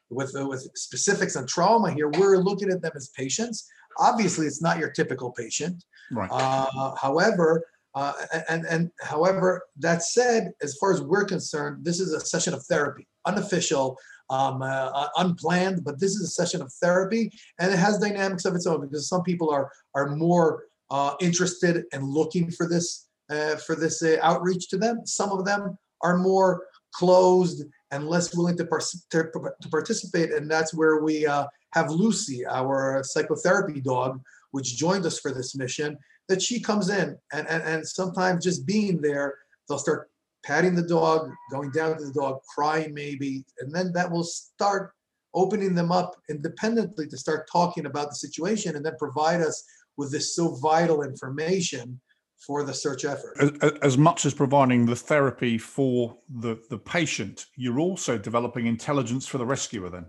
with 0.09 0.35
uh, 0.39 0.47
with 0.47 0.71
specifics 0.75 1.37
on 1.37 1.47
trauma 1.47 1.93
here, 1.93 2.09
we're 2.09 2.39
looking 2.39 2.71
at 2.71 2.81
them 2.81 2.93
as 2.95 3.09
patients. 3.09 3.69
Obviously, 3.99 4.47
it's 4.47 4.63
not 4.63 4.79
your 4.79 4.91
typical 4.91 5.33
patient. 5.33 5.85
Right. 6.11 6.31
Uh, 6.33 6.95
however, 6.97 7.67
uh, 7.95 8.13
and 8.49 8.65
and 8.67 8.91
however, 9.03 9.65
that 9.79 10.03
said, 10.03 10.53
as 10.63 10.77
far 10.77 10.93
as 10.93 11.03
we're 11.03 11.25
concerned, 11.25 11.85
this 11.85 12.01
is 12.01 12.13
a 12.13 12.21
session 12.21 12.55
of 12.55 12.65
therapy, 12.67 13.07
unofficial, 13.27 13.99
um, 14.31 14.63
uh, 14.63 14.67
uh, 14.95 15.09
unplanned, 15.19 15.85
but 15.85 16.01
this 16.01 16.13
is 16.13 16.23
a 16.23 16.31
session 16.31 16.63
of 16.63 16.73
therapy, 16.75 17.31
and 17.61 17.73
it 17.73 17.79
has 17.79 17.99
dynamics 17.99 18.45
of 18.45 18.55
its 18.55 18.67
own 18.67 18.81
because 18.81 19.09
some 19.09 19.23
people 19.23 19.51
are 19.51 19.71
are 19.95 20.15
more 20.15 20.65
uh, 20.91 21.15
interested 21.21 21.85
and 21.93 22.05
looking 22.05 22.51
for 22.51 22.69
this 22.69 23.09
uh, 23.33 23.57
for 23.57 23.75
this 23.75 24.03
uh, 24.03 24.19
outreach 24.23 24.69
to 24.69 24.77
them. 24.77 25.07
Some 25.07 25.31
of 25.31 25.45
them 25.45 25.79
are 26.03 26.19
more 26.19 26.63
closed 26.93 27.65
and 27.91 28.09
less 28.09 28.35
willing 28.35 28.57
to, 28.59 28.67
par- 28.67 28.81
to, 29.11 29.25
to 29.63 29.69
participate, 29.71 30.33
and 30.33 30.51
that's 30.51 30.75
where 30.75 31.03
we 31.03 31.23
have 31.23 31.91
Lucy, 31.91 32.45
our 32.47 33.03
psychotherapy 33.03 33.81
dog, 33.81 34.21
which 34.51 34.77
joined 34.77 35.07
us 35.07 35.19
for 35.19 35.33
this 35.33 35.57
mission 35.57 35.99
that 36.29 36.43
she 36.43 36.61
comes 36.61 36.89
in 36.89 37.17
and, 37.33 37.49
and, 37.49 37.63
and 37.63 37.87
sometimes 37.87 38.45
just 38.45 38.67
being 38.67 39.01
there, 39.01 39.35
they'll 39.69 39.79
start 39.79 40.11
patting 40.45 40.75
the 40.75 40.83
dog, 40.83 41.31
going 41.51 41.71
down 41.71 41.97
to 41.97 42.05
the 42.05 42.13
dog, 42.13 42.41
crying 42.55 42.93
maybe, 42.95 43.45
and 43.61 43.75
then 43.75 43.93
that 43.93 44.11
will 44.11 44.25
start 44.25 44.93
opening 45.35 45.75
them 45.75 45.91
up 45.91 46.17
independently 46.29 47.07
to 47.07 47.17
start 47.17 47.49
talking 47.51 47.87
about 47.87 48.11
the 48.11 48.17
situation 48.17 48.77
and 48.77 48.85
then 48.85 48.95
provide 48.99 49.41
us 49.41 49.65
with 49.97 50.11
this 50.11 50.35
so 50.35 50.55
vital 50.57 51.03
information 51.03 52.01
for 52.47 52.65
the 52.65 52.75
search 52.75 53.05
effort. 53.05 53.37
As, 53.41 53.73
as, 53.83 53.99
much 53.99 54.27
as 54.27 54.35
providing 54.35 54.87
the 54.87 54.97
therapy 54.97 55.59
for 55.59 56.17
the, 56.29 56.59
the 56.71 56.79
patient, 56.79 57.47
you're 57.57 57.81
also 57.81 58.19
developing 58.19 58.67
intelligence 58.67 59.27
for 59.27 59.39
the 59.39 59.47
rescuer 59.47 59.89
then? 59.89 60.07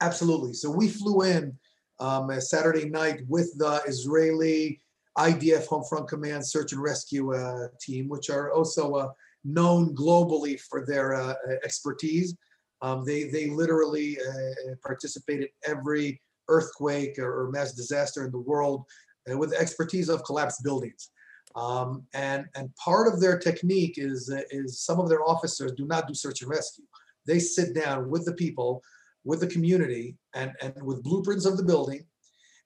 Absolutely. 0.00 0.52
So 0.52 0.70
we 0.70 0.88
flew 0.88 1.22
in 1.22 1.58
um, 1.98 2.30
Saturday 2.40 2.88
night 2.88 3.22
with 3.28 3.56
the 3.58 3.82
Israeli 3.86 4.80
IDF 5.18 5.66
Home 5.66 5.84
Front 5.88 6.08
Command 6.08 6.46
Search 6.46 6.72
and 6.72 6.82
Rescue 6.82 7.34
uh, 7.34 7.68
Team, 7.80 8.08
which 8.08 8.28
are 8.28 8.52
also 8.52 8.94
uh, 8.94 9.08
known 9.44 9.94
globally 9.94 10.60
for 10.60 10.84
their 10.84 11.14
uh, 11.14 11.34
expertise. 11.64 12.36
Um, 12.82 13.04
they 13.04 13.24
they 13.24 13.48
literally 13.48 14.18
uh, 14.20 14.74
participate 14.84 15.40
in 15.40 15.48
every 15.66 16.20
earthquake 16.48 17.18
or, 17.18 17.50
mass 17.50 17.72
disaster 17.72 18.26
in 18.26 18.30
the 18.30 18.38
world 18.38 18.84
uh, 19.30 19.36
with 19.36 19.52
expertise 19.54 20.08
of 20.08 20.22
collapsed 20.24 20.62
buildings. 20.62 21.10
Um, 21.56 22.04
and 22.12 22.44
and 22.54 22.74
part 22.76 23.12
of 23.12 23.20
their 23.20 23.38
technique 23.38 23.94
is 23.96 24.32
is 24.50 24.80
some 24.80 25.00
of 25.00 25.08
their 25.08 25.24
officers 25.24 25.72
do 25.72 25.86
not 25.86 26.06
do 26.06 26.14
search 26.14 26.42
and 26.42 26.50
rescue. 26.50 26.84
They 27.26 27.38
sit 27.38 27.74
down 27.74 28.10
with 28.10 28.24
the 28.26 28.34
people, 28.34 28.82
with 29.24 29.40
the 29.40 29.46
community, 29.46 30.16
and 30.34 30.52
and 30.60 30.74
with 30.82 31.02
blueprints 31.02 31.46
of 31.46 31.56
the 31.56 31.64
building, 31.64 32.04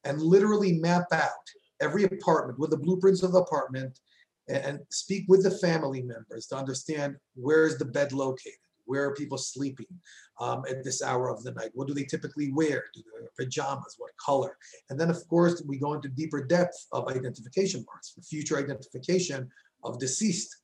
and 0.04 0.20
literally 0.20 0.73
map 0.73 1.06
out 1.12 1.47
every 1.80 2.04
apartment 2.04 2.59
with 2.59 2.70
the 2.70 2.76
blueprints 2.76 3.23
of 3.23 3.32
the 3.32 3.40
apartment 3.40 3.99
and 4.49 4.80
speak 4.90 5.25
with 5.28 5.44
the 5.44 5.50
family 5.50 6.02
members 6.02 6.47
to 6.47 6.56
understand 6.56 7.16
where 7.35 7.66
is 7.66 7.78
the 7.78 7.85
bed 7.85 8.12
located 8.12 8.59
where 8.90 9.04
are 9.04 9.14
people 9.14 9.38
sleeping 9.38 9.87
um, 10.40 10.64
at 10.68 10.82
this 10.82 11.00
hour 11.00 11.30
of 11.30 11.44
the 11.44 11.52
night? 11.52 11.70
What 11.75 11.87
do 11.87 11.94
they 11.94 12.02
typically 12.02 12.50
wear? 12.52 12.85
Do 12.92 13.02
they 13.04 13.20
wear 13.20 13.30
pajamas? 13.38 13.94
What 13.99 14.11
color? 14.16 14.56
And 14.88 14.99
then 14.99 15.11
of 15.11 15.26
course 15.28 15.62
we 15.66 15.78
go 15.78 15.94
into 15.94 16.09
deeper 16.09 16.44
depth 16.44 16.87
of 16.90 17.06
identification 17.06 17.85
marks 17.87 18.11
for 18.11 18.23
future 18.23 18.59
identification 18.59 19.49
of 19.85 20.00
deceased. 20.00 20.56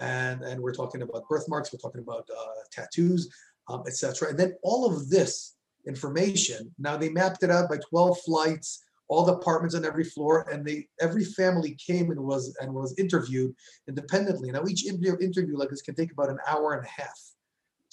And 0.00 0.42
and 0.42 0.60
we're 0.60 0.74
talking 0.74 1.02
about 1.02 1.28
birthmarks 1.28 1.72
we're 1.72 1.78
talking 1.86 2.02
about 2.02 2.28
uh, 2.30 2.62
tattoos 2.70 3.30
um, 3.68 3.82
etc 3.86 4.28
and 4.28 4.38
then 4.38 4.52
all 4.62 4.84
of 4.84 5.08
this 5.08 5.54
information 5.86 6.70
now 6.78 6.98
they 6.98 7.08
mapped 7.08 7.42
it 7.42 7.50
out 7.50 7.70
by 7.70 7.78
12 7.78 8.18
flights 8.26 8.84
all 9.08 9.24
the 9.24 9.34
apartments 9.34 9.74
on 9.74 9.84
every 9.84 10.04
floor, 10.04 10.48
and 10.50 10.64
they 10.66 10.88
every 11.00 11.24
family 11.24 11.74
came 11.74 12.10
and 12.10 12.20
was 12.20 12.56
and 12.60 12.72
was 12.72 12.94
interviewed 12.98 13.54
independently. 13.88 14.50
Now 14.50 14.64
each 14.68 14.86
interview, 14.86 15.16
interview 15.20 15.56
like 15.56 15.70
this 15.70 15.82
can 15.82 15.94
take 15.94 16.12
about 16.12 16.30
an 16.30 16.38
hour 16.48 16.74
and 16.74 16.84
a 16.84 17.02
half 17.02 17.18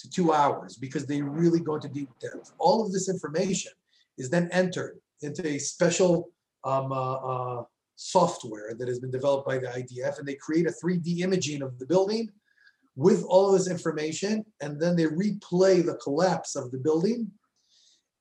to 0.04 0.10
two 0.10 0.32
hours 0.32 0.76
because 0.76 1.06
they 1.06 1.22
really 1.22 1.60
go 1.60 1.76
into 1.76 1.88
deep 1.88 2.10
depth. 2.20 2.52
All 2.58 2.84
of 2.84 2.92
this 2.92 3.08
information 3.08 3.72
is 4.18 4.28
then 4.28 4.50
entered 4.52 5.00
into 5.22 5.46
a 5.46 5.58
special 5.58 6.28
um, 6.62 6.92
uh, 6.92 7.14
uh, 7.14 7.64
software 7.96 8.74
that 8.78 8.86
has 8.86 9.00
been 9.00 9.10
developed 9.10 9.46
by 9.46 9.56
the 9.56 9.68
IDF, 9.68 10.18
and 10.18 10.28
they 10.28 10.34
create 10.34 10.66
a 10.66 10.74
3D 10.84 11.20
imaging 11.20 11.62
of 11.62 11.78
the 11.78 11.86
building 11.86 12.28
with 12.96 13.24
all 13.24 13.48
of 13.48 13.58
this 13.58 13.70
information, 13.70 14.44
and 14.60 14.80
then 14.80 14.94
they 14.94 15.04
replay 15.04 15.84
the 15.84 15.98
collapse 16.02 16.54
of 16.54 16.70
the 16.70 16.78
building. 16.78 17.30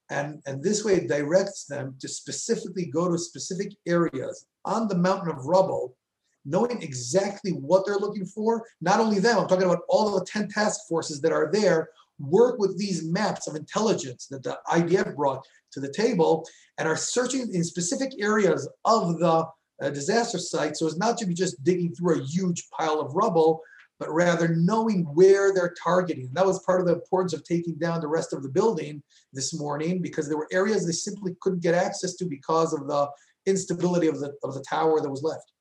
And, 0.10 0.42
and 0.46 0.64
this 0.64 0.86
way 0.86 0.94
it 0.96 1.10
directs 1.10 1.66
them 1.66 1.96
to 2.00 2.08
specifically 2.08 2.86
go 2.86 3.12
to 3.12 3.18
specific 3.18 3.74
areas 3.86 4.46
on 4.64 4.88
the 4.88 4.98
mountain 4.98 5.30
of 5.30 5.46
rubble, 5.46 5.96
knowing 6.46 6.82
exactly 6.82 7.52
what 7.52 7.86
they're 7.86 7.98
looking 7.98 8.26
for. 8.26 8.66
Not 8.82 9.00
only 9.00 9.20
them, 9.20 9.40
I'm 9.40 9.48
talking 9.48 9.66
about 9.66 9.84
all 9.88 10.18
the 10.18 10.26
10 10.26 10.50
task 10.50 10.82
forces 10.88 11.22
that 11.22 11.32
are 11.32 11.50
there, 11.52 11.90
work 12.20 12.60
with 12.60 12.78
these 12.78 13.04
maps 13.04 13.48
of 13.48 13.56
intelligence 13.56 14.28
that 14.28 14.44
the 14.44 14.58
IDF 14.68 15.16
brought 15.16 15.46
to 15.72 15.80
the 15.80 15.92
table 15.92 16.48
and 16.78 16.88
are 16.88 16.96
searching 16.96 17.54
in 17.54 17.64
specific 17.64 18.12
areas 18.20 18.68
of 18.86 19.20
the 19.20 19.48
uh, 19.82 19.90
disaster 19.90 20.38
site. 20.38 20.78
So 20.78 20.86
it's 20.86 20.98
not 20.98 21.18
to 21.18 21.26
be 21.26 21.34
just 21.34 21.64
digging 21.64 21.94
through 21.94 22.20
a 22.20 22.24
huge 22.24 22.70
pile 22.70 23.00
of 23.00 23.16
rubble, 23.16 23.62
but 24.00 24.12
rather 24.12 24.50
knowing 24.50 25.04
where 25.14 25.54
they're 25.54 25.74
targeting. 25.82 26.30
That 26.34 26.46
was 26.46 26.64
part 26.64 26.82
of 26.82 26.88
the 26.88 26.94
importance 26.94 27.34
of 27.34 27.44
taking 27.44 27.76
down 27.76 28.02
the 28.02 28.08
rest 28.08 28.34
of 28.34 28.44
the 28.44 28.50
building 28.50 29.02
this 29.32 29.58
morning 29.58 30.02
because 30.02 30.28
there 30.28 30.38
were 30.38 30.50
areas 30.52 30.86
they 30.86 30.92
simply 30.92 31.36
couldn't 31.42 31.64
get 31.64 31.74
access 31.74 32.16
to 32.16 32.26
because 32.26 32.74
of 32.74 32.88
the 32.88 33.10
instability 33.46 34.08
of 34.08 34.20
the 34.20 34.34
of 34.44 34.54
the 34.54 34.64
tower 34.68 35.02
that 35.02 35.10
was 35.10 35.24
left. 35.24 35.53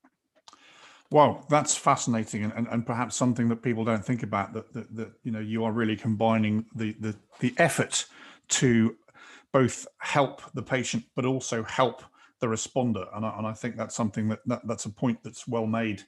Wow, 1.13 1.45
that's 1.51 1.77
fascinating, 1.77 2.43
and, 2.43 2.55
and, 2.55 2.67
and 2.69 2.87
perhaps 2.87 3.17
something 3.17 3.51
that 3.51 3.63
people 3.63 3.85
don't 3.85 4.05
think 4.05 4.23
about. 4.23 4.55
That, 4.55 4.73
that 4.73 4.97
that 4.97 5.13
you 5.25 5.31
know 5.31 5.41
you 5.41 5.63
are 5.63 5.71
really 5.73 5.95
combining 5.95 6.65
the 6.75 6.97
the 7.01 7.15
the 7.41 7.55
effort 7.59 8.07
to 8.49 8.97
both 9.53 9.87
help 9.99 10.41
the 10.55 10.63
patient, 10.63 11.05
but 11.15 11.27
also 11.27 11.65
help 11.65 12.03
the 12.41 12.47
responder, 12.47 13.07
and 13.15 13.27
I, 13.27 13.37
and 13.37 13.47
I 13.47 13.53
think 13.53 13.77
that's 13.77 13.95
something 13.95 14.29
that, 14.29 14.39
that 14.47 14.63
that's 14.67 14.87
a 14.87 14.91
point 14.91 15.19
that's 15.23 15.47
well 15.47 15.67
made. 15.67 16.03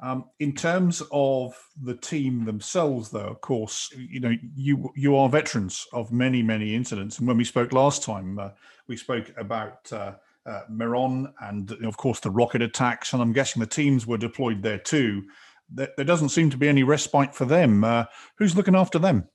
Um, 0.00 0.24
in 0.40 0.52
terms 0.54 1.00
of 1.12 1.54
the 1.80 1.94
team 1.94 2.44
themselves, 2.44 3.10
though, 3.10 3.28
of 3.28 3.40
course, 3.42 3.88
you 3.96 4.18
know 4.18 4.34
you 4.56 4.90
you 4.96 5.14
are 5.14 5.28
veterans 5.28 5.86
of 5.92 6.10
many 6.10 6.42
many 6.42 6.74
incidents, 6.74 7.20
and 7.20 7.28
when 7.28 7.36
we 7.36 7.44
spoke 7.44 7.72
last 7.72 8.02
time, 8.02 8.36
uh, 8.40 8.50
we 8.88 8.96
spoke 8.96 9.32
about 9.36 9.92
uh, 9.92 10.14
uh, 10.50 11.30
and 11.40 11.70
of 11.84 11.96
course 11.96 12.20
the 12.20 12.30
rocket 12.30 12.62
attacks, 12.62 13.12
and 13.12 13.22
I'm 13.22 13.32
guessing 13.32 13.60
the 13.60 13.66
teams 13.66 14.06
were 14.06 14.18
deployed 14.18 14.62
there 14.62 14.78
too. 14.78 15.22
There, 15.72 15.88
there 15.96 16.04
doesn't 16.04 16.30
seem 16.30 16.50
to 16.50 16.56
be 16.56 16.68
any 16.68 16.82
respite 16.82 17.34
for 17.34 17.44
them. 17.44 17.84
Uh, 17.84 18.04
who's 18.38 18.56
looking 18.56 18.74
after 18.74 18.98
them? 18.98 19.28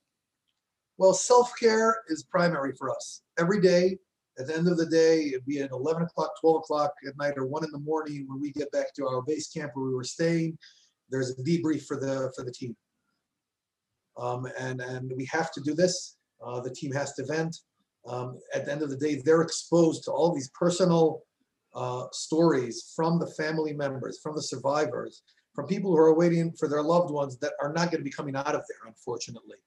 Well, 0.98 1.14
self 1.14 1.52
care 1.60 2.02
is 2.08 2.24
primary 2.24 2.74
for 2.78 2.90
us 2.90 3.22
every 3.38 3.62
day. 3.62 3.98
At 4.38 4.48
the 4.48 4.56
end 4.56 4.68
of 4.68 4.78
the 4.78 4.86
day, 4.86 5.28
it'd 5.28 5.46
be 5.46 5.60
at 5.60 5.72
11 5.72 6.04
o'clock, 6.04 6.32
12 6.42 6.58
o'clock 6.58 6.94
at 7.08 7.18
night, 7.18 7.36
or 7.38 7.46
one 7.46 7.64
in 7.64 7.72
the 7.72 7.80
morning 7.80 8.26
when 8.28 8.42
we 8.42 8.52
get 8.52 8.70
back 8.72 8.94
to 8.96 9.08
our 9.08 9.22
base 9.22 9.48
camp 9.50 9.72
where 9.74 9.86
we 9.86 9.96
were 9.96 10.04
staying. 10.04 10.58
There's 11.10 11.32
a 11.32 11.44
debrief 11.44 11.86
for 11.86 11.98
the 11.98 12.34
for 12.36 12.44
the 12.44 12.52
team, 12.52 12.76
um, 14.18 14.48
and 14.60 14.82
and 14.82 15.12
we 15.16 15.26
have 15.26 15.52
to 15.54 15.62
do 15.62 15.74
this. 15.74 16.18
Uh, 16.46 16.60
the 16.60 16.74
team 16.74 16.92
has 16.92 17.14
to 17.14 17.26
vent. 17.26 17.56
Um, 18.08 18.40
at 18.54 18.66
the 18.66 18.72
end 18.72 18.82
of 18.82 18.90
the 18.90 18.98
day, 18.98 19.16
they're 19.16 19.42
exposed 19.42 20.04
to 20.06 20.12
all 20.12 20.34
these 20.34 20.50
personal 20.50 21.24
uh, 21.74 22.06
stories 22.12 22.94
from 22.96 23.20
the 23.20 23.28
family 23.28 23.74
members, 23.74 24.20
from 24.22 24.36
the 24.36 24.42
survivors, 24.42 25.24
from 25.54 25.68
people 25.68 25.92
who 25.92 25.98
are 25.98 26.14
waiting 26.14 26.52
for 26.54 26.68
their 26.68 26.84
loved 26.84 27.12
ones 27.12 27.38
that 27.40 27.54
are 27.62 27.74
not 27.74 27.92
going 27.92 28.00
to 28.00 28.04
be 28.04 28.12
coming 28.12 28.36
out 28.36 28.56
of 28.56 28.64
there, 28.68 28.88
unfortunately, 28.88 29.58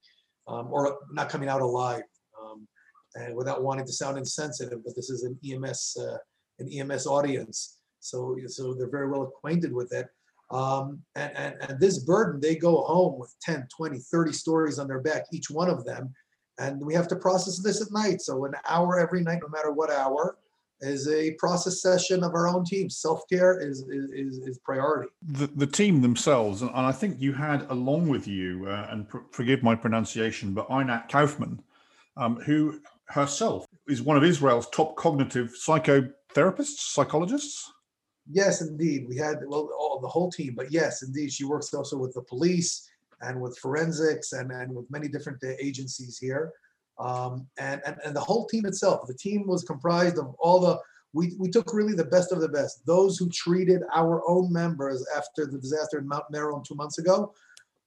um, 0.47 0.69
or 0.71 0.99
not 1.11 1.29
coming 1.29 1.49
out 1.49 1.61
alive. 1.61 2.03
Um, 2.41 2.67
and 3.15 3.35
without 3.35 3.63
wanting 3.63 3.87
to 3.87 3.93
sound 3.93 4.19
insensitive, 4.19 4.85
but 4.85 4.95
this 4.95 5.11
is 5.11 5.25
an 5.25 5.39
EMS 5.45 5.97
uh, 6.01 6.19
an 6.61 6.69
EMS 6.73 7.07
audience, 7.07 7.79
so 8.01 8.37
so 8.47 8.75
they're 8.75 8.91
very 8.91 9.09
well 9.09 9.23
acquainted 9.23 9.73
with 9.73 9.93
it. 9.93 10.09
Um, 10.51 11.03
and, 11.15 11.37
and, 11.37 11.55
and 11.61 11.81
this 11.81 11.99
burden, 11.99 12.41
they 12.41 12.57
go 12.57 12.83
home 12.83 13.19
with 13.19 13.35
10, 13.43 13.69
20, 13.77 13.99
30 13.99 14.33
stories 14.33 14.79
on 14.79 14.89
their 14.89 15.01
back, 15.01 15.25
each 15.31 15.51
one 15.51 15.69
of 15.69 15.85
them. 15.85 16.15
And 16.59 16.81
we 16.85 16.95
have 16.95 17.09
to 17.09 17.17
process 17.17 17.59
this 17.59 17.81
at 17.81 17.93
night. 17.93 18.21
So 18.21 18.45
an 18.45 18.55
hour 18.69 18.99
every 18.99 19.23
night, 19.23 19.41
no 19.43 19.49
matter 19.49 19.71
what 19.71 19.91
hour, 19.91 20.37
is 20.81 21.09
a 21.09 21.33
process 21.33 21.83
session 21.83 22.23
of 22.23 22.35
our 22.35 22.47
own 22.49 22.65
team. 22.65 22.89
Self-care 22.89 23.61
is, 23.61 23.83
is, 23.89 24.39
is 24.39 24.59
priority. 24.59 25.11
The, 25.23 25.49
the 25.49 25.67
team 25.67 26.03
themselves, 26.03 26.63
and 26.63 26.71
I 26.71 26.93
think 26.93 27.21
you 27.21 27.33
had 27.33 27.67
along 27.71 28.09
with 28.09 28.29
you, 28.29 28.67
uh, 28.69 28.89
and 28.91 29.09
pr- 29.09 29.19
forgive 29.33 29.63
my 29.63 29.75
pronunciation, 29.75 30.55
but 30.55 30.69
Einat 30.69 31.09
Kaufman, 31.09 31.61
um, 32.17 32.37
who 32.37 32.81
herself 33.07 33.67
is 33.89 34.03
one 34.03 34.17
of 34.17 34.25
Israel's 34.25 34.69
top 34.71 34.95
cognitive 34.97 35.55
psychotherapists, 35.55 36.93
psychologists. 36.95 37.73
Yes, 38.31 38.61
indeed. 38.61 39.07
We 39.09 39.17
had 39.17 39.39
well 39.47 39.71
all, 39.79 39.99
the 40.01 40.09
whole 40.09 40.31
team, 40.31 40.55
but 40.55 40.71
yes, 40.71 41.03
indeed, 41.03 41.33
she 41.33 41.45
works 41.45 41.73
also 41.73 41.97
with 41.97 42.15
the 42.15 42.23
police 42.23 42.89
and 43.21 43.41
with 43.41 43.59
forensics 43.59 44.33
and, 44.33 44.51
and 44.51 44.75
with 44.75 44.91
many 44.91 45.09
different 45.09 45.43
uh, 45.45 45.51
agencies 45.61 46.19
here. 46.19 46.53
Um, 46.99 47.47
and, 47.59 47.81
and 47.87 47.97
and 48.05 48.17
the 48.17 48.21
whole 48.21 48.47
team 48.47 48.67
itself. 48.67 49.07
The 49.07 49.15
team 49.15 49.47
was 49.47 49.63
comprised 49.63 50.19
of 50.19 50.35
all 50.41 50.59
the 50.59 50.81
we, 51.13 51.35
we 51.39 51.49
took 51.49 51.73
really 51.73 51.95
the 51.95 52.05
best 52.05 52.33
of 52.33 52.41
the 52.41 52.49
best. 52.49 52.85
Those 52.87 53.17
who 53.17 53.29
treated 53.31 53.83
our 53.95 54.23
own 54.29 54.53
members 54.53 55.07
after 55.17 55.47
the 55.47 55.59
disaster 55.59 55.99
in 55.99 56.09
Mount 56.09 56.25
Meron 56.31 56.63
two 56.63 56.75
months 56.75 56.99
ago, 56.99 57.33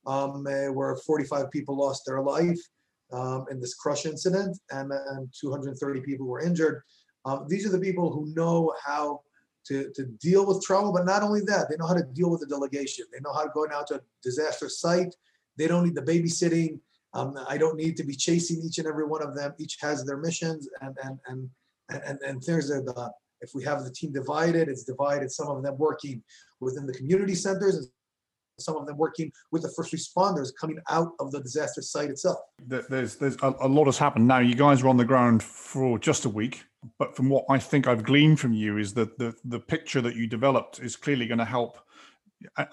um, 0.08 0.46
uh, 0.48 0.72
where 0.74 0.96
45 0.96 1.52
people 1.52 1.78
lost 1.78 2.04
their 2.06 2.22
life 2.22 2.60
um, 3.12 3.46
in 3.52 3.60
this 3.60 3.76
crush 3.76 4.06
incident, 4.06 4.58
and, 4.72 4.92
and 4.92 5.30
230 5.40 6.02
people 6.02 6.26
were 6.26 6.42
injured. 6.42 6.82
Um, 7.26 7.46
these 7.48 7.66
are 7.66 7.70
the 7.70 7.80
people 7.80 8.12
who 8.12 8.34
know 8.34 8.74
how 8.84 9.22
to, 9.68 9.92
to 9.96 10.06
deal 10.06 10.46
with 10.46 10.64
trauma, 10.64 10.92
but 10.92 11.06
not 11.06 11.24
only 11.24 11.42
that, 11.42 11.70
they 11.70 11.78
know 11.78 11.88
how 11.88 11.94
to 11.94 12.04
deal 12.04 12.30
with 12.30 12.42
the 12.42 12.48
delegation. 12.48 13.06
They 13.12 13.20
know 13.20 13.34
how 13.34 13.44
to 13.44 13.52
go 13.54 13.68
out 13.72 13.88
to 13.88 13.96
a 13.96 14.02
disaster 14.24 14.70
site. 14.70 15.16
They 15.58 15.68
don't 15.68 15.84
need 15.84 15.96
the 15.96 16.02
babysitting. 16.02 16.80
Um, 17.14 17.38
I 17.48 17.58
don't 17.58 17.76
need 17.76 17.98
to 17.98 18.04
be 18.04 18.16
chasing 18.16 18.62
each 18.64 18.78
and 18.78 18.88
every 18.88 19.06
one 19.06 19.22
of 19.22 19.36
them. 19.36 19.54
Each 19.60 19.78
has 19.82 20.06
their 20.06 20.18
missions, 20.18 20.70
and 20.82 20.98
and 21.04 21.20
and 21.28 21.50
and 21.90 22.20
and 22.22 22.42
there's 22.44 22.70
the 22.70 23.12
if 23.42 23.52
we 23.54 23.64
have 23.66 23.84
the 23.84 23.92
team 23.92 24.14
divided, 24.14 24.70
it's 24.70 24.84
divided. 24.84 25.32
Some 25.32 25.50
of 25.50 25.64
them 25.64 25.78
working 25.78 26.24
within 26.60 26.86
the 26.86 26.94
community 26.94 27.36
centers, 27.36 27.76
and 27.76 27.88
some 28.60 28.76
of 28.76 28.86
them 28.86 28.98
working 28.98 29.32
with 29.52 29.64
the 29.64 29.70
first 29.70 29.94
responders 29.94 30.50
coming 30.60 30.80
out 30.90 31.14
of 31.20 31.32
the 31.32 31.42
disaster 31.42 31.82
site 31.82 32.10
itself. 32.10 32.40
There's 32.68 33.16
there's 33.16 33.38
a, 33.42 33.54
a 33.62 33.68
lot 33.68 33.86
has 33.86 33.98
happened 33.98 34.28
now. 34.28 34.40
You 34.40 34.56
guys 34.56 34.84
are 34.84 34.88
on 34.88 34.98
the 34.98 35.06
ground 35.06 35.44
for 35.44 35.98
just 35.98 36.26
a 36.26 36.30
week 36.30 36.64
but 36.98 37.16
from 37.16 37.30
what 37.30 37.46
I 37.50 37.60
think 37.60 37.88
I've 37.88 38.04
gleaned 38.04 38.40
from 38.40 38.54
you 38.54 38.78
is 38.78 38.94
that 38.96 39.18
the 39.18 39.36
the 39.46 39.60
picture 39.60 40.02
that 40.02 40.16
you 40.16 40.28
developed 40.28 40.80
is 40.80 40.96
clearly 40.96 41.28
going 41.28 41.38
to 41.38 41.46
help. 41.46 41.78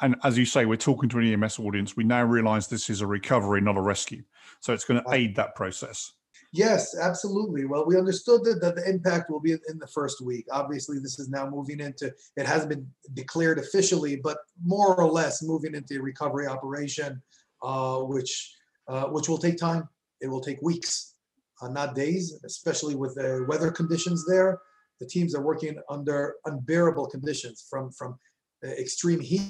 And 0.01 0.17
as 0.25 0.39
you 0.39 0.47
say, 0.47 0.65
we're 0.65 0.77
talking 0.77 1.11
to 1.11 1.19
an 1.19 1.31
EMS 1.31 1.59
audience. 1.59 1.95
We 1.95 2.05
now 2.05 2.25
realize 2.25 2.69
this 2.69 2.89
is 2.89 3.03
a 3.03 3.07
recovery, 3.07 3.61
not 3.61 3.77
a 3.77 3.83
rescue. 3.83 4.23
So 4.61 4.73
it's 4.73 4.85
going 4.85 5.03
to 5.03 5.13
aid 5.13 5.37
that 5.37 5.55
process. 5.55 6.13
Yes, 6.53 6.97
absolutely. 6.97 7.67
Well, 7.67 7.85
we 7.87 7.99
understood 7.99 8.43
that, 8.45 8.61
that 8.63 8.77
the 8.77 8.89
impact 8.89 9.31
will 9.31 9.41
be 9.41 9.53
in 9.53 9.79
the 9.79 9.87
first 9.87 10.23
week. 10.23 10.47
Obviously, 10.51 10.99
this 10.99 11.19
is 11.19 11.29
now 11.29 11.49
moving 11.49 11.81
into, 11.81 12.13
it 12.37 12.47
hasn't 12.47 12.71
been 12.71 12.89
declared 13.13 13.59
officially, 13.59 14.17
but 14.17 14.39
more 14.65 14.97
or 14.99 15.11
less 15.11 15.43
moving 15.43 15.75
into 15.75 15.99
a 15.99 16.03
recovery 16.03 16.47
operation, 16.47 17.21
uh, 17.63 17.99
which 17.99 18.55
uh, 18.89 19.05
which 19.09 19.29
will 19.29 19.37
take 19.37 19.59
time. 19.59 19.87
It 20.23 20.29
will 20.29 20.41
take 20.41 20.63
weeks 20.63 21.17
uh, 21.61 21.69
not 21.69 21.95
days, 21.95 22.41
especially 22.45 22.95
with 22.95 23.17
the 23.17 23.45
weather 23.47 23.71
conditions 23.71 24.25
there. 24.27 24.59
The 25.01 25.07
teams 25.07 25.35
are 25.35 25.43
working 25.43 25.79
under 25.91 26.37
unbearable 26.47 27.07
conditions 27.09 27.67
from, 27.69 27.93
from 27.93 28.19
extreme 28.65 29.21
heat 29.21 29.43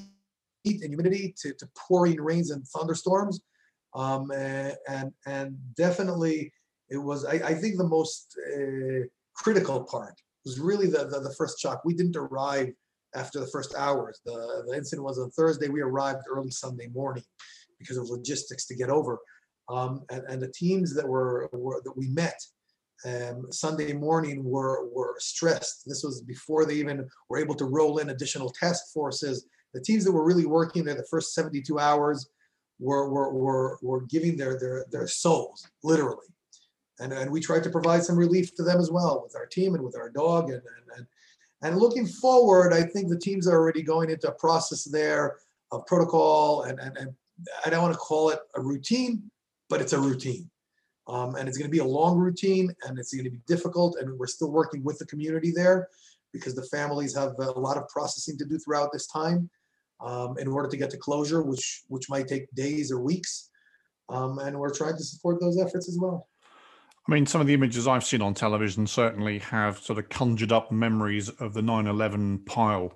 and 0.65 0.89
humidity 0.89 1.35
to, 1.43 1.55
to 1.55 1.69
pouring 1.77 2.21
rains 2.21 2.51
and 2.51 2.67
thunderstorms. 2.67 3.41
Um, 3.95 4.31
and, 4.33 5.13
and 5.27 5.57
definitely 5.77 6.53
it 6.91 6.99
was, 6.99 7.25
I, 7.25 7.35
I 7.35 7.55
think 7.55 7.77
the 7.77 7.87
most 7.87 8.37
uh, 8.55 9.07
critical 9.35 9.85
part 9.85 10.15
was 10.45 10.59
really 10.59 10.87
the, 10.87 11.07
the, 11.07 11.21
the 11.21 11.35
first 11.37 11.61
shock. 11.61 11.83
We 11.85 11.95
didn't 11.95 12.17
arrive 12.17 12.73
after 13.15 13.41
the 13.41 13.47
first 13.47 13.75
hours. 13.75 14.21
The, 14.25 14.65
the 14.69 14.77
incident 14.77 15.05
was 15.05 15.19
on 15.19 15.31
Thursday. 15.31 15.69
We 15.69 15.81
arrived 15.81 16.23
early 16.31 16.51
Sunday 16.51 16.89
morning 16.89 17.25
because 17.79 17.97
of 17.97 18.09
logistics 18.09 18.67
to 18.67 18.75
get 18.75 18.91
over. 18.91 19.19
Um, 19.69 20.03
and, 20.11 20.25
and, 20.29 20.41
the 20.41 20.53
teams 20.53 20.95
that 20.95 21.07
were, 21.07 21.51
were 21.53 21.83
that 21.85 21.95
we 21.95 22.09
met 22.09 22.41
um, 23.05 23.47
Sunday 23.53 23.93
morning 23.93 24.43
were 24.43 24.89
were 24.89 25.15
stressed. 25.19 25.83
This 25.87 26.03
was 26.03 26.23
before 26.23 26.65
they 26.65 26.75
even 26.75 27.07
were 27.29 27.39
able 27.39 27.55
to 27.57 27.65
roll 27.65 27.99
in 27.99 28.11
additional 28.11 28.51
task 28.51 28.93
forces. 28.93 29.47
The 29.75 29.81
teams 29.81 30.05
that 30.05 30.13
were 30.13 30.25
really 30.25 30.47
working 30.47 30.85
there 30.85 30.95
the 30.95 31.07
first 31.11 31.35
72 31.35 31.79
hours 31.79 32.29
were 32.81 33.09
were 33.11 33.33
were, 33.33 33.79
were 33.83 34.01
giving 34.07 34.37
their, 34.37 34.59
their 34.59 34.87
their 34.91 35.07
souls 35.07 35.69
literally, 35.85 36.27
and 37.01 37.13
and 37.13 37.31
we 37.31 37.41
tried 37.41 37.63
to 37.65 37.71
provide 37.71 38.03
some 38.05 38.17
relief 38.17 38.55
to 38.57 38.63
them 38.63 38.79
as 38.79 38.91
well 38.91 39.23
with 39.25 39.37
our 39.37 39.47
team 39.47 39.75
and 39.75 39.85
with 39.85 39.97
our 39.97 40.11
dog 40.11 40.45
and 40.51 40.63
and. 40.63 40.97
and 40.97 41.07
and 41.61 41.77
looking 41.77 42.07
forward, 42.07 42.73
I 42.73 42.85
think 42.85 43.09
the 43.09 43.19
teams 43.19 43.49
are 43.49 43.59
already 43.59 43.83
going 43.83 44.11
into 44.11 44.29
a 44.29 44.33
process 44.33 44.85
there 44.85 45.39
of 45.73 45.85
protocol 45.87 46.63
and, 46.63 46.79
and, 46.79 46.97
and 46.97 47.17
I 47.67 47.69
don't 47.69 47.83
want 47.83 47.95
to 47.95 47.99
call 47.99 48.31
it 48.31 48.39
a 48.55 48.61
routine, 48.61 49.29
but 49.69 49.81
it's 49.81 49.93
a 49.93 49.99
routine. 49.99 50.49
Um, 51.09 51.35
and 51.35 51.49
it's 51.49 51.59
going 51.59 51.69
to 51.69 51.73
be 51.73 51.81
a 51.81 51.85
long 51.85 52.17
routine 52.17 52.73
and 52.85 52.97
it's 52.97 53.13
going 53.13 53.25
to 53.25 53.31
be 53.33 53.41
difficult. 53.49 53.97
And 53.99 54.17
we're 54.17 54.29
still 54.29 54.53
working 54.53 54.85
with 54.85 54.99
the 55.01 55.07
community 55.07 55.51
there 55.51 55.89
because 56.33 56.55
the 56.55 56.63
families 56.63 57.13
have 57.17 57.33
a 57.41 57.59
lot 57.59 57.77
of 57.77 57.89
processing 57.89 58.39
to 58.39 58.45
do 58.45 58.57
throughout 58.59 58.93
this 58.93 59.09
time. 59.09 59.51
um, 60.01 60.39
in 60.39 60.49
order 60.49 60.69
to 60.69 60.77
get 60.77 60.91
to 60.91 60.97
closure, 60.97 61.43
which 61.43 61.83
which 61.89 62.09
might 62.09 62.29
take 62.29 62.53
days 62.55 62.93
or 62.93 63.01
weeks. 63.01 63.51
Um, 64.09 64.39
and 64.39 64.59
we're 64.59 64.75
trying 64.75 64.97
to 64.97 65.05
support 65.05 65.41
those 65.41 65.59
efforts 65.59 65.89
as 65.89 65.99
well. 66.01 66.29
I 67.09 67.13
mean, 67.13 67.25
some 67.25 67.41
of 67.41 67.47
the 67.47 67.55
images 67.55 67.89
I've 67.89 68.05
seen 68.05 68.21
on 68.21 68.35
television 68.35 68.87
certainly 68.87 69.39
have 69.39 69.79
sort 69.79 69.99
of 69.99 70.11
conjured 70.11 70.53
up 70.53 70.71
memories 70.71 71.31
of 71.31 71.55
the 71.55 71.63
9 71.63 71.87
11 71.87 72.41
pile. 72.41 72.93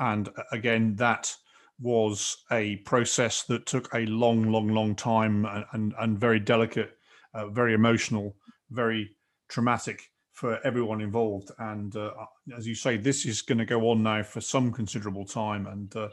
And 0.00 0.28
uh, 0.28 0.42
again, 0.50 0.96
that 0.96 1.36
was 1.80 2.38
a 2.50 2.76
process 2.78 3.44
that 3.44 3.66
took 3.66 3.92
a 3.94 4.06
long, 4.06 4.50
long, 4.50 4.68
long 4.68 4.96
time 4.96 5.46
and, 5.46 5.64
and, 5.72 5.94
and 6.00 6.18
very 6.18 6.40
delicate, 6.40 6.96
uh, 7.32 7.46
very 7.46 7.74
emotional, 7.74 8.34
very 8.70 9.10
traumatic 9.48 10.10
for 10.32 10.58
everyone 10.66 11.00
involved. 11.00 11.52
And 11.58 11.94
uh, 11.94 12.10
as 12.56 12.66
you 12.66 12.74
say, 12.74 12.96
this 12.96 13.24
is 13.24 13.40
going 13.40 13.58
to 13.58 13.64
go 13.64 13.88
on 13.90 14.02
now 14.02 14.24
for 14.24 14.40
some 14.40 14.72
considerable 14.72 15.26
time. 15.26 15.68
And 15.68 15.94
uh, 15.94 16.08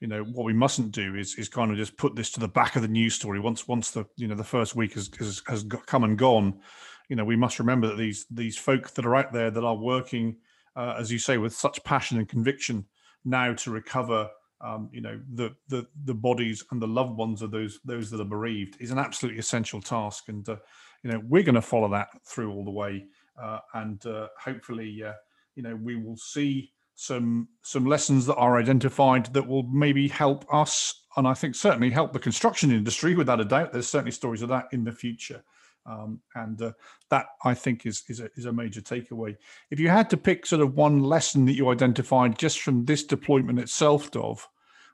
you 0.00 0.08
know 0.08 0.22
what 0.24 0.44
we 0.44 0.52
mustn't 0.52 0.92
do 0.92 1.14
is 1.14 1.34
is 1.36 1.48
kind 1.48 1.70
of 1.70 1.76
just 1.76 1.96
put 1.96 2.16
this 2.16 2.30
to 2.32 2.40
the 2.40 2.48
back 2.48 2.76
of 2.76 2.82
the 2.82 2.88
news 2.88 3.14
story 3.14 3.40
once 3.40 3.68
once 3.68 3.90
the 3.90 4.04
you 4.16 4.26
know 4.26 4.34
the 4.34 4.44
first 4.44 4.74
week 4.74 4.94
has 4.94 5.10
has, 5.18 5.42
has 5.46 5.64
come 5.86 6.04
and 6.04 6.18
gone. 6.18 6.60
You 7.08 7.16
know 7.16 7.24
we 7.24 7.36
must 7.36 7.58
remember 7.58 7.88
that 7.88 7.98
these 7.98 8.26
these 8.30 8.56
folk 8.56 8.90
that 8.90 9.06
are 9.06 9.16
out 9.16 9.32
there 9.32 9.50
that 9.50 9.64
are 9.64 9.76
working, 9.76 10.36
uh, 10.76 10.94
as 10.98 11.10
you 11.10 11.18
say, 11.18 11.38
with 11.38 11.54
such 11.54 11.82
passion 11.84 12.18
and 12.18 12.28
conviction 12.28 12.86
now 13.24 13.54
to 13.54 13.70
recover. 13.70 14.28
Um, 14.62 14.90
you 14.92 15.00
know 15.00 15.18
the 15.34 15.54
the 15.68 15.86
the 16.04 16.14
bodies 16.14 16.62
and 16.70 16.82
the 16.82 16.86
loved 16.86 17.16
ones 17.16 17.40
of 17.40 17.50
those 17.50 17.80
those 17.84 18.10
that 18.10 18.20
are 18.20 18.24
bereaved 18.24 18.76
is 18.78 18.90
an 18.90 18.98
absolutely 18.98 19.38
essential 19.38 19.80
task, 19.80 20.28
and 20.28 20.46
uh, 20.48 20.56
you 21.02 21.10
know 21.10 21.22
we're 21.26 21.42
going 21.42 21.54
to 21.54 21.62
follow 21.62 21.90
that 21.92 22.08
through 22.26 22.52
all 22.52 22.64
the 22.64 22.70
way 22.70 23.06
uh, 23.40 23.58
and 23.74 24.04
uh, 24.06 24.28
hopefully, 24.38 25.02
uh, 25.02 25.12
you 25.54 25.62
know, 25.62 25.76
we 25.76 25.96
will 25.96 26.16
see 26.16 26.72
some 27.00 27.48
some 27.62 27.86
lessons 27.86 28.26
that 28.26 28.36
are 28.36 28.58
identified 28.58 29.32
that 29.32 29.46
will 29.46 29.62
maybe 29.62 30.06
help 30.06 30.44
us, 30.52 31.06
and 31.16 31.26
I 31.26 31.32
think 31.32 31.54
certainly 31.54 31.88
help 31.88 32.12
the 32.12 32.18
construction 32.18 32.70
industry. 32.70 33.14
Without 33.14 33.40
a 33.40 33.44
doubt, 33.46 33.72
there's 33.72 33.88
certainly 33.88 34.10
stories 34.12 34.42
of 34.42 34.50
that 34.50 34.66
in 34.72 34.84
the 34.84 34.92
future. 34.92 35.42
Um, 35.86 36.20
and 36.34 36.60
uh, 36.60 36.72
that 37.08 37.28
I 37.42 37.54
think 37.54 37.86
is 37.86 38.04
is 38.08 38.20
a, 38.20 38.28
is 38.36 38.44
a 38.44 38.52
major 38.52 38.82
takeaway. 38.82 39.34
If 39.70 39.80
you 39.80 39.88
had 39.88 40.10
to 40.10 40.18
pick 40.18 40.44
sort 40.44 40.60
of 40.60 40.74
one 40.74 41.02
lesson 41.02 41.46
that 41.46 41.54
you 41.54 41.70
identified 41.70 42.38
just 42.38 42.60
from 42.60 42.84
this 42.84 43.02
deployment 43.02 43.58
itself, 43.58 44.10
Dov, 44.10 44.46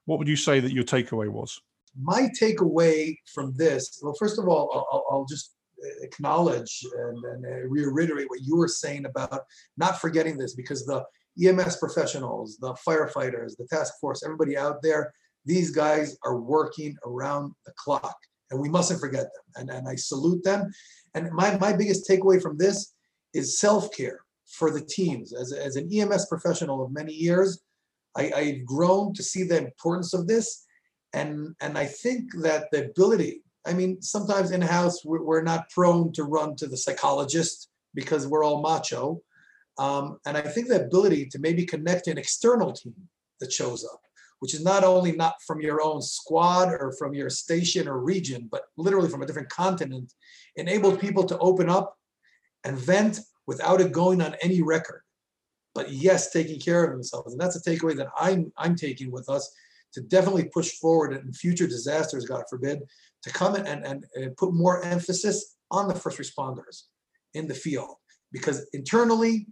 what 0.04 0.20
would 0.20 0.28
you 0.28 0.36
say 0.36 0.60
that 0.60 0.72
your 0.72 0.84
takeaway 0.84 1.28
was? 1.28 1.60
My 2.00 2.28
takeaway 2.40 3.16
from 3.34 3.52
this, 3.56 3.98
well, 4.00 4.14
first 4.16 4.38
of 4.38 4.46
all, 4.46 4.86
I'll, 4.92 5.04
I'll 5.10 5.26
just 5.26 5.56
acknowledge 6.02 6.84
and, 6.96 7.24
and 7.24 7.70
reiterate 7.70 8.30
what 8.30 8.42
you 8.42 8.56
were 8.56 8.68
saying 8.68 9.06
about 9.06 9.40
not 9.76 10.00
forgetting 10.00 10.38
this 10.38 10.54
because 10.54 10.86
the 10.86 11.04
EMS 11.42 11.76
professionals, 11.76 12.56
the 12.58 12.74
firefighters, 12.86 13.56
the 13.56 13.66
task 13.70 13.94
force, 14.00 14.22
everybody 14.24 14.56
out 14.56 14.82
there, 14.82 15.12
these 15.44 15.70
guys 15.70 16.16
are 16.24 16.38
working 16.38 16.96
around 17.04 17.52
the 17.64 17.72
clock 17.76 18.16
and 18.50 18.60
we 18.60 18.68
mustn't 18.68 19.00
forget 19.00 19.24
them. 19.24 19.44
And, 19.56 19.70
and 19.70 19.88
I 19.88 19.96
salute 19.96 20.42
them. 20.44 20.70
And 21.14 21.30
my, 21.32 21.56
my 21.58 21.72
biggest 21.72 22.08
takeaway 22.08 22.40
from 22.40 22.56
this 22.56 22.94
is 23.34 23.58
self-care 23.58 24.20
for 24.46 24.70
the 24.70 24.84
teams. 24.84 25.32
As, 25.34 25.52
as 25.52 25.76
an 25.76 25.88
EMS 25.92 26.26
professional 26.26 26.84
of 26.84 26.92
many 26.92 27.12
years, 27.12 27.60
I, 28.16 28.32
I've 28.34 28.64
grown 28.64 29.12
to 29.14 29.22
see 29.22 29.42
the 29.42 29.58
importance 29.58 30.14
of 30.14 30.26
this. 30.26 30.64
And, 31.12 31.54
and 31.60 31.76
I 31.76 31.86
think 31.86 32.32
that 32.42 32.66
the 32.72 32.86
ability 32.86 33.42
I 33.66 33.72
mean, 33.72 34.00
sometimes 34.00 34.52
in 34.52 34.62
house 34.62 35.04
we're 35.04 35.42
not 35.42 35.68
prone 35.70 36.12
to 36.12 36.22
run 36.22 36.56
to 36.56 36.66
the 36.66 36.76
psychologist 36.76 37.68
because 37.94 38.26
we're 38.26 38.44
all 38.44 38.62
macho. 38.62 39.20
Um, 39.78 40.18
and 40.26 40.36
I 40.36 40.42
think 40.42 40.68
the 40.68 40.84
ability 40.84 41.26
to 41.26 41.38
maybe 41.38 41.66
connect 41.66 42.06
an 42.06 42.18
external 42.18 42.72
team 42.72 42.94
that 43.40 43.52
shows 43.52 43.84
up, 43.84 44.00
which 44.40 44.54
is 44.54 44.62
not 44.64 44.84
only 44.84 45.12
not 45.12 45.34
from 45.46 45.60
your 45.60 45.82
own 45.82 46.00
squad 46.00 46.68
or 46.68 46.92
from 46.98 47.14
your 47.14 47.30
station 47.30 47.86
or 47.86 47.98
region, 47.98 48.48
but 48.50 48.62
literally 48.76 49.08
from 49.08 49.22
a 49.22 49.26
different 49.26 49.50
continent, 49.50 50.12
enabled 50.56 51.00
people 51.00 51.24
to 51.24 51.38
open 51.38 51.68
up 51.68 51.96
and 52.64 52.78
vent 52.78 53.20
without 53.46 53.80
it 53.80 53.92
going 53.92 54.22
on 54.22 54.34
any 54.42 54.62
record. 54.62 55.02
But 55.74 55.92
yes, 55.92 56.32
taking 56.32 56.58
care 56.58 56.84
of 56.84 56.90
themselves. 56.90 57.32
And 57.32 57.40
that's 57.40 57.56
a 57.56 57.70
takeaway 57.70 57.96
that 57.96 58.08
I'm 58.18 58.50
I'm 58.56 58.76
taking 58.76 59.10
with 59.10 59.28
us 59.28 59.52
to 59.92 60.00
definitely 60.00 60.44
push 60.44 60.72
forward 60.72 61.12
in 61.12 61.32
future 61.32 61.66
disasters, 61.66 62.26
God 62.26 62.44
forbid, 62.50 62.80
to 63.22 63.30
come 63.30 63.54
and, 63.54 63.84
and, 63.84 64.04
and 64.14 64.36
put 64.36 64.52
more 64.52 64.82
emphasis 64.82 65.56
on 65.70 65.88
the 65.88 65.94
first 65.94 66.18
responders 66.18 66.84
in 67.34 67.46
the 67.48 67.54
field. 67.54 67.96
Because 68.32 68.68
internally, 68.72 69.46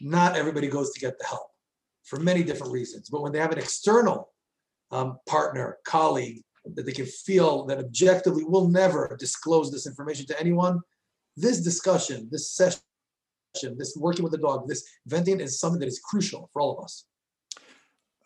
not 0.00 0.36
everybody 0.36 0.68
goes 0.68 0.90
to 0.92 1.00
get 1.00 1.18
the 1.18 1.26
help 1.26 1.48
for 2.04 2.18
many 2.18 2.42
different 2.42 2.72
reasons. 2.72 3.08
But 3.10 3.22
when 3.22 3.32
they 3.32 3.38
have 3.38 3.52
an 3.52 3.58
external 3.58 4.32
um, 4.90 5.18
partner, 5.26 5.78
colleague, 5.84 6.42
that 6.74 6.84
they 6.84 6.92
can 6.92 7.06
feel 7.06 7.64
that 7.66 7.78
objectively 7.78 8.44
will 8.44 8.68
never 8.68 9.16
disclose 9.18 9.70
this 9.70 9.86
information 9.86 10.26
to 10.26 10.38
anyone, 10.38 10.80
this 11.36 11.60
discussion, 11.60 12.28
this 12.30 12.50
session, 12.52 12.80
this 13.78 13.96
working 13.96 14.22
with 14.22 14.32
the 14.32 14.38
dog, 14.38 14.68
this 14.68 14.84
venting 15.06 15.40
is 15.40 15.58
something 15.58 15.80
that 15.80 15.88
is 15.88 16.00
crucial 16.00 16.50
for 16.52 16.60
all 16.60 16.78
of 16.78 16.84
us. 16.84 17.06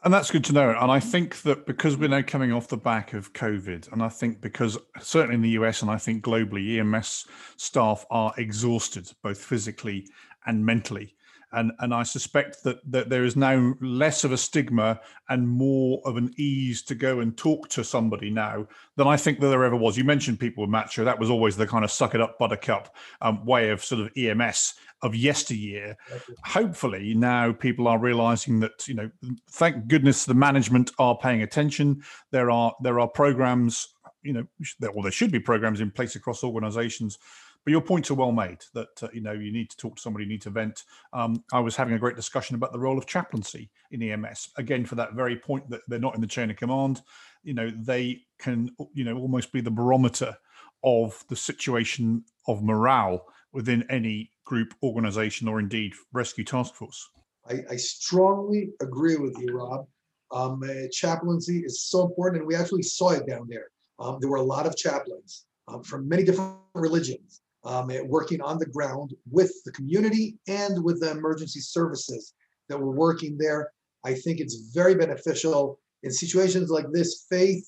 And 0.02 0.12
that's 0.12 0.30
good 0.30 0.44
to 0.44 0.52
know. 0.52 0.76
And 0.78 0.90
I 0.90 1.00
think 1.00 1.40
that 1.42 1.64
because 1.64 1.96
we're 1.96 2.10
now 2.10 2.20
coming 2.20 2.52
off 2.52 2.68
the 2.68 2.76
back 2.76 3.14
of 3.14 3.32
COVID, 3.32 3.90
and 3.90 4.02
I 4.02 4.10
think 4.10 4.42
because 4.42 4.76
certainly 5.00 5.36
in 5.36 5.40
the 5.40 5.50
US 5.50 5.80
and 5.80 5.90
I 5.90 5.96
think 5.96 6.22
globally, 6.22 6.78
EMS 6.78 7.26
staff 7.56 8.04
are 8.10 8.34
exhausted, 8.36 9.10
both 9.22 9.42
physically 9.42 10.06
and 10.44 10.64
mentally. 10.64 11.14
And, 11.54 11.72
and 11.78 11.94
I 11.94 12.02
suspect 12.02 12.64
that, 12.64 12.78
that 12.90 13.08
there 13.08 13.24
is 13.24 13.36
now 13.36 13.74
less 13.80 14.24
of 14.24 14.32
a 14.32 14.36
stigma 14.36 15.00
and 15.28 15.48
more 15.48 16.00
of 16.04 16.16
an 16.16 16.32
ease 16.36 16.82
to 16.82 16.94
go 16.94 17.20
and 17.20 17.36
talk 17.36 17.68
to 17.70 17.84
somebody 17.84 18.30
now 18.30 18.66
than 18.96 19.06
I 19.06 19.16
think 19.16 19.40
that 19.40 19.48
there 19.48 19.64
ever 19.64 19.76
was. 19.76 19.96
You 19.96 20.04
mentioned 20.04 20.40
people 20.40 20.62
with 20.62 20.70
macho. 20.70 21.04
That 21.04 21.18
was 21.18 21.30
always 21.30 21.56
the 21.56 21.66
kind 21.66 21.84
of 21.84 21.90
suck 21.90 22.14
it 22.14 22.20
up 22.20 22.38
buttercup 22.38 22.94
um, 23.20 23.44
way 23.44 23.70
of 23.70 23.84
sort 23.84 24.00
of 24.00 24.10
EMS 24.16 24.74
of 25.02 25.14
yesteryear. 25.14 25.96
Hopefully, 26.44 27.14
now 27.14 27.52
people 27.52 27.86
are 27.86 27.98
realizing 27.98 28.60
that 28.60 28.88
you 28.88 28.94
know, 28.94 29.10
thank 29.50 29.86
goodness 29.86 30.24
the 30.24 30.34
management 30.34 30.90
are 30.98 31.16
paying 31.16 31.42
attention. 31.42 32.02
There 32.30 32.50
are 32.50 32.74
there 32.82 32.98
are 32.98 33.08
programs, 33.08 33.94
you 34.22 34.32
know, 34.32 34.46
well 34.80 35.02
there 35.02 35.12
should 35.12 35.30
be 35.30 35.40
programs 35.40 35.80
in 35.80 35.90
place 35.90 36.16
across 36.16 36.42
organizations. 36.42 37.18
But 37.64 37.70
your 37.70 37.80
points 37.80 38.10
are 38.10 38.14
well 38.14 38.32
made. 38.32 38.58
That 38.74 39.02
uh, 39.02 39.08
you 39.12 39.20
know 39.20 39.32
you 39.32 39.52
need 39.52 39.70
to 39.70 39.76
talk 39.76 39.96
to 39.96 40.02
somebody, 40.02 40.24
you 40.24 40.30
need 40.30 40.42
to 40.42 40.50
vent. 40.50 40.84
Um, 41.12 41.42
I 41.52 41.60
was 41.60 41.76
having 41.76 41.94
a 41.94 41.98
great 41.98 42.16
discussion 42.16 42.56
about 42.56 42.72
the 42.72 42.78
role 42.78 42.98
of 42.98 43.06
chaplaincy 43.06 43.70
in 43.90 44.02
EMS. 44.02 44.50
Again, 44.56 44.84
for 44.84 44.96
that 44.96 45.14
very 45.14 45.36
point 45.36 45.68
that 45.70 45.80
they're 45.88 45.98
not 45.98 46.14
in 46.14 46.20
the 46.20 46.26
chain 46.26 46.50
of 46.50 46.56
command. 46.56 47.02
You 47.42 47.54
know, 47.54 47.72
they 47.76 48.22
can 48.38 48.70
you 48.92 49.04
know 49.04 49.16
almost 49.16 49.52
be 49.52 49.60
the 49.60 49.70
barometer 49.70 50.36
of 50.82 51.24
the 51.28 51.36
situation 51.36 52.24
of 52.46 52.62
morale 52.62 53.26
within 53.52 53.84
any 53.88 54.30
group, 54.44 54.74
organization, 54.82 55.48
or 55.48 55.58
indeed 55.58 55.94
rescue 56.12 56.44
task 56.44 56.74
force. 56.74 57.08
I, 57.48 57.60
I 57.70 57.76
strongly 57.76 58.70
agree 58.80 59.16
with 59.16 59.36
you, 59.38 59.56
Rob. 59.56 59.86
Um, 60.30 60.62
uh, 60.62 60.88
chaplaincy 60.90 61.60
is 61.60 61.82
so 61.82 62.06
important, 62.06 62.40
and 62.40 62.46
we 62.46 62.56
actually 62.56 62.82
saw 62.82 63.10
it 63.10 63.26
down 63.26 63.46
there. 63.48 63.68
Um, 63.98 64.18
there 64.20 64.28
were 64.28 64.38
a 64.38 64.42
lot 64.42 64.66
of 64.66 64.76
chaplains 64.76 65.46
um, 65.68 65.82
from 65.82 66.08
many 66.08 66.24
different 66.24 66.56
religions 66.74 67.42
um, 67.64 67.90
working 68.06 68.40
on 68.40 68.58
the 68.58 68.66
ground 68.66 69.14
with 69.30 69.52
the 69.64 69.72
community 69.72 70.36
and 70.48 70.82
with 70.82 71.00
the 71.00 71.10
emergency 71.10 71.60
services 71.60 72.34
that 72.68 72.78
were 72.78 72.92
working 72.92 73.36
there. 73.38 73.70
I 74.04 74.14
think 74.14 74.40
it's 74.40 74.70
very 74.74 74.94
beneficial 74.94 75.80
in 76.02 76.10
situations 76.10 76.70
like 76.70 76.86
this. 76.92 77.26
Faith 77.30 77.66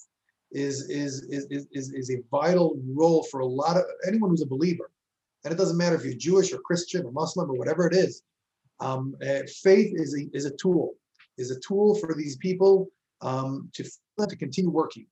is 0.53 0.89
is 0.89 1.23
is 1.29 1.67
is, 1.73 1.93
is 1.93 2.11
a 2.11 2.23
vital 2.31 2.79
role 2.95 3.25
for 3.25 3.41
a 3.41 3.47
lot 3.47 3.77
of 3.77 3.85
anyone 4.07 4.31
who's 4.31 4.43
a 4.43 4.47
believer 4.47 4.91
and 5.47 5.55
it 5.55 5.59
doesn't 5.59 5.77
matter 5.77 5.95
if 5.95 6.05
you're 6.05 6.15
Jewish 6.15 6.53
or 6.53 6.59
Christian 6.59 7.07
or 7.07 7.13
Muslim 7.13 7.49
or 7.49 7.55
whatever 7.55 7.87
it 7.87 7.95
is. 7.95 8.23
Um, 8.81 9.15
uh, 9.23 9.43
faith 9.63 9.93
is 9.95 10.13
a, 10.19 10.37
is 10.37 10.45
a 10.45 10.51
tool, 10.57 10.95
is 11.39 11.53
a 11.53 11.61
tool 11.61 11.95
for 11.95 12.15
these 12.15 12.37
people 12.39 12.89
um, 13.21 13.71
to 13.75 13.85
to 14.29 14.37
continue 14.37 14.71
working. 14.71 15.07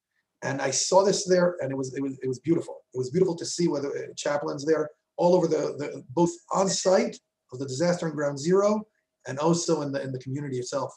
And 0.45 0.61
I 0.61 0.71
saw 0.71 1.03
this 1.03 1.27
there, 1.27 1.57
and 1.61 1.73
it 1.73 1.77
was 1.77 1.95
it 1.97 2.03
was 2.03 2.19
it 2.23 2.29
was 2.29 2.39
beautiful. 2.41 2.83
It 2.93 2.99
was 2.99 3.11
beautiful 3.11 3.35
to 3.37 3.47
see 3.47 3.67
whether 3.67 3.89
uh, 3.89 4.13
chaplains 4.15 4.65
there 4.65 4.91
all 5.17 5.35
over 5.35 5.47
the, 5.47 5.75
the 5.79 6.05
both 6.11 6.31
on 6.53 6.69
site 6.69 7.17
of 7.53 7.59
the 7.59 7.67
disaster 7.67 8.07
and 8.07 8.15
ground 8.15 8.39
zero, 8.39 8.83
and 9.27 9.39
also 9.39 9.81
in 9.81 9.91
the 9.91 10.03
in 10.03 10.13
the 10.13 10.19
community 10.19 10.59
itself. 10.59 10.95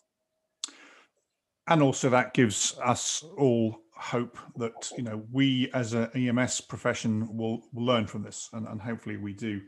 And 1.68 1.82
also 1.82 2.10
that 2.10 2.34
gives 2.34 2.78
us 2.84 3.24
all 3.38 3.80
hope 3.96 4.38
that 4.58 4.92
you 4.98 5.04
know 5.04 5.24
we 5.32 5.72
as 5.74 5.94
an 5.94 6.10
EMS 6.14 6.62
profession 6.62 7.36
will, 7.36 7.64
will 7.74 7.86
learn 7.86 8.06
from 8.06 8.24
this, 8.24 8.50
and, 8.52 8.68
and 8.68 8.82
hopefully 8.82 9.16
we 9.16 9.34
do. 9.34 9.62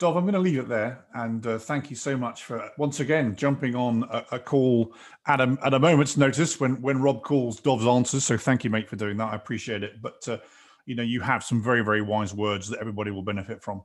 Dov, 0.00 0.16
I'm 0.16 0.24
going 0.24 0.32
to 0.32 0.40
leave 0.40 0.58
it 0.58 0.66
there, 0.66 1.04
and 1.12 1.46
uh, 1.46 1.58
thank 1.58 1.90
you 1.90 1.94
so 1.94 2.16
much 2.16 2.44
for 2.44 2.70
once 2.78 3.00
again 3.00 3.36
jumping 3.36 3.76
on 3.76 4.04
a, 4.04 4.24
a, 4.32 4.38
call 4.38 4.94
at 5.26 5.42
a 5.42 5.58
at 5.62 5.74
a 5.74 5.78
moment's 5.78 6.16
notice 6.16 6.58
when 6.58 6.80
when 6.80 7.02
Rob 7.02 7.22
calls 7.22 7.60
Dov's 7.60 7.86
answers. 7.86 8.24
So 8.24 8.38
thank 8.38 8.64
you, 8.64 8.70
mate, 8.70 8.88
for 8.88 8.96
doing 8.96 9.18
that. 9.18 9.34
I 9.34 9.36
appreciate 9.36 9.82
it. 9.82 10.00
But 10.00 10.26
uh, 10.26 10.38
you 10.86 10.94
know, 10.94 11.02
you 11.02 11.20
have 11.20 11.44
some 11.44 11.62
very 11.62 11.84
very 11.84 12.00
wise 12.00 12.32
words 12.32 12.70
that 12.70 12.80
everybody 12.80 13.10
will 13.10 13.22
benefit 13.22 13.62
from. 13.62 13.82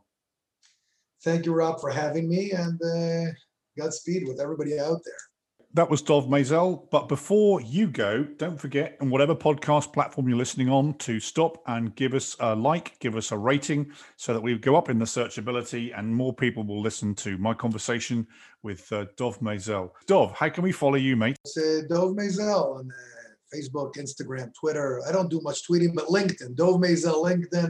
Thank 1.21 1.45
you, 1.45 1.54
Rob, 1.54 1.82
for 1.82 1.91
having 1.91 2.30
me, 2.30 2.51
and 2.51 2.82
uh, 2.82 3.32
Godspeed 3.78 4.25
with 4.25 4.39
everybody 4.39 4.80
out 4.80 5.01
there. 5.04 5.35
That 5.76 5.90
was 5.90 6.02
Dov 6.02 6.28
Maisel. 6.28 6.90
But 6.90 7.10
before 7.10 7.60
you 7.60 7.88
go, 7.88 8.24
don't 8.38 8.58
forget, 8.58 8.96
on 9.02 9.10
whatever 9.10 9.36
podcast 9.36 9.92
platform 9.92 10.30
you're 10.30 10.38
listening 10.38 10.70
on, 10.70 10.94
to 11.00 11.20
stop 11.20 11.62
and 11.68 11.94
give 11.98 12.14
us 12.14 12.38
a 12.40 12.56
like, 12.56 12.98
give 13.00 13.18
us 13.18 13.34
a 13.34 13.38
rating 13.38 13.92
so 14.16 14.32
that 14.32 14.40
we 14.40 14.58
go 14.58 14.78
up 14.78 14.90
in 14.90 15.00
the 15.00 15.04
searchability 15.04 15.92
and 15.94 16.16
more 16.16 16.34
people 16.34 16.64
will 16.64 16.82
listen 16.82 17.14
to 17.16 17.38
my 17.40 17.54
conversation 17.54 18.26
with 18.64 18.90
uh, 18.94 19.04
Dov 19.18 19.42
Maisel. 19.42 19.92
Dov, 20.08 20.32
how 20.32 20.48
can 20.48 20.64
we 20.64 20.72
follow 20.72 20.96
you, 20.96 21.18
mate? 21.18 21.36
It's 21.44 21.58
uh, 21.58 21.82
Dov 21.90 22.16
Maisel 22.16 22.78
on 22.78 22.90
uh, 22.90 23.54
Facebook, 23.54 23.96
Instagram, 23.98 24.54
Twitter. 24.58 25.02
I 25.06 25.12
don't 25.12 25.30
do 25.30 25.42
much 25.42 25.68
tweeting, 25.68 25.94
but 25.94 26.06
LinkedIn, 26.06 26.56
Dov 26.56 26.80
Maisel, 26.80 27.22
LinkedIn. 27.22 27.70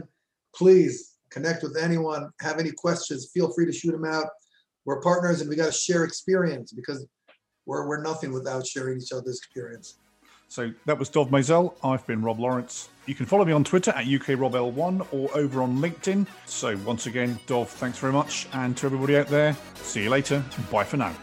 Please 0.54 1.16
connect 1.32 1.64
with 1.64 1.76
anyone. 1.76 2.30
Have 2.40 2.60
any 2.60 2.70
questions? 2.70 3.32
Feel 3.34 3.52
free 3.52 3.66
to 3.66 3.72
shoot 3.72 3.90
them 3.90 4.04
out. 4.04 4.26
We're 4.84 5.00
partners 5.00 5.40
and 5.40 5.50
we 5.50 5.56
got 5.56 5.66
to 5.66 5.72
share 5.72 6.04
experience 6.04 6.72
because 6.72 7.04
we're, 7.66 7.86
we're 7.86 8.02
nothing 8.02 8.32
without 8.32 8.66
sharing 8.66 8.98
each 8.98 9.12
other's 9.12 9.38
experience. 9.38 9.96
So 10.48 10.72
that 10.86 10.98
was 10.98 11.08
Dov 11.08 11.30
Maisel. 11.30 11.74
I've 11.82 12.06
been 12.06 12.22
Rob 12.22 12.38
Lawrence. 12.38 12.88
You 13.06 13.14
can 13.14 13.26
follow 13.26 13.44
me 13.44 13.52
on 13.52 13.64
Twitter 13.64 13.90
at 13.90 14.06
UKRobL1 14.06 15.08
or 15.12 15.36
over 15.36 15.60
on 15.60 15.78
LinkedIn. 15.78 16.26
So 16.46 16.76
once 16.78 17.06
again, 17.06 17.38
Dov, 17.46 17.68
thanks 17.68 17.98
very 17.98 18.12
much. 18.12 18.46
And 18.52 18.76
to 18.76 18.86
everybody 18.86 19.16
out 19.16 19.26
there, 19.26 19.56
see 19.74 20.04
you 20.04 20.10
later. 20.10 20.44
Bye 20.70 20.84
for 20.84 20.96
now. 20.96 21.14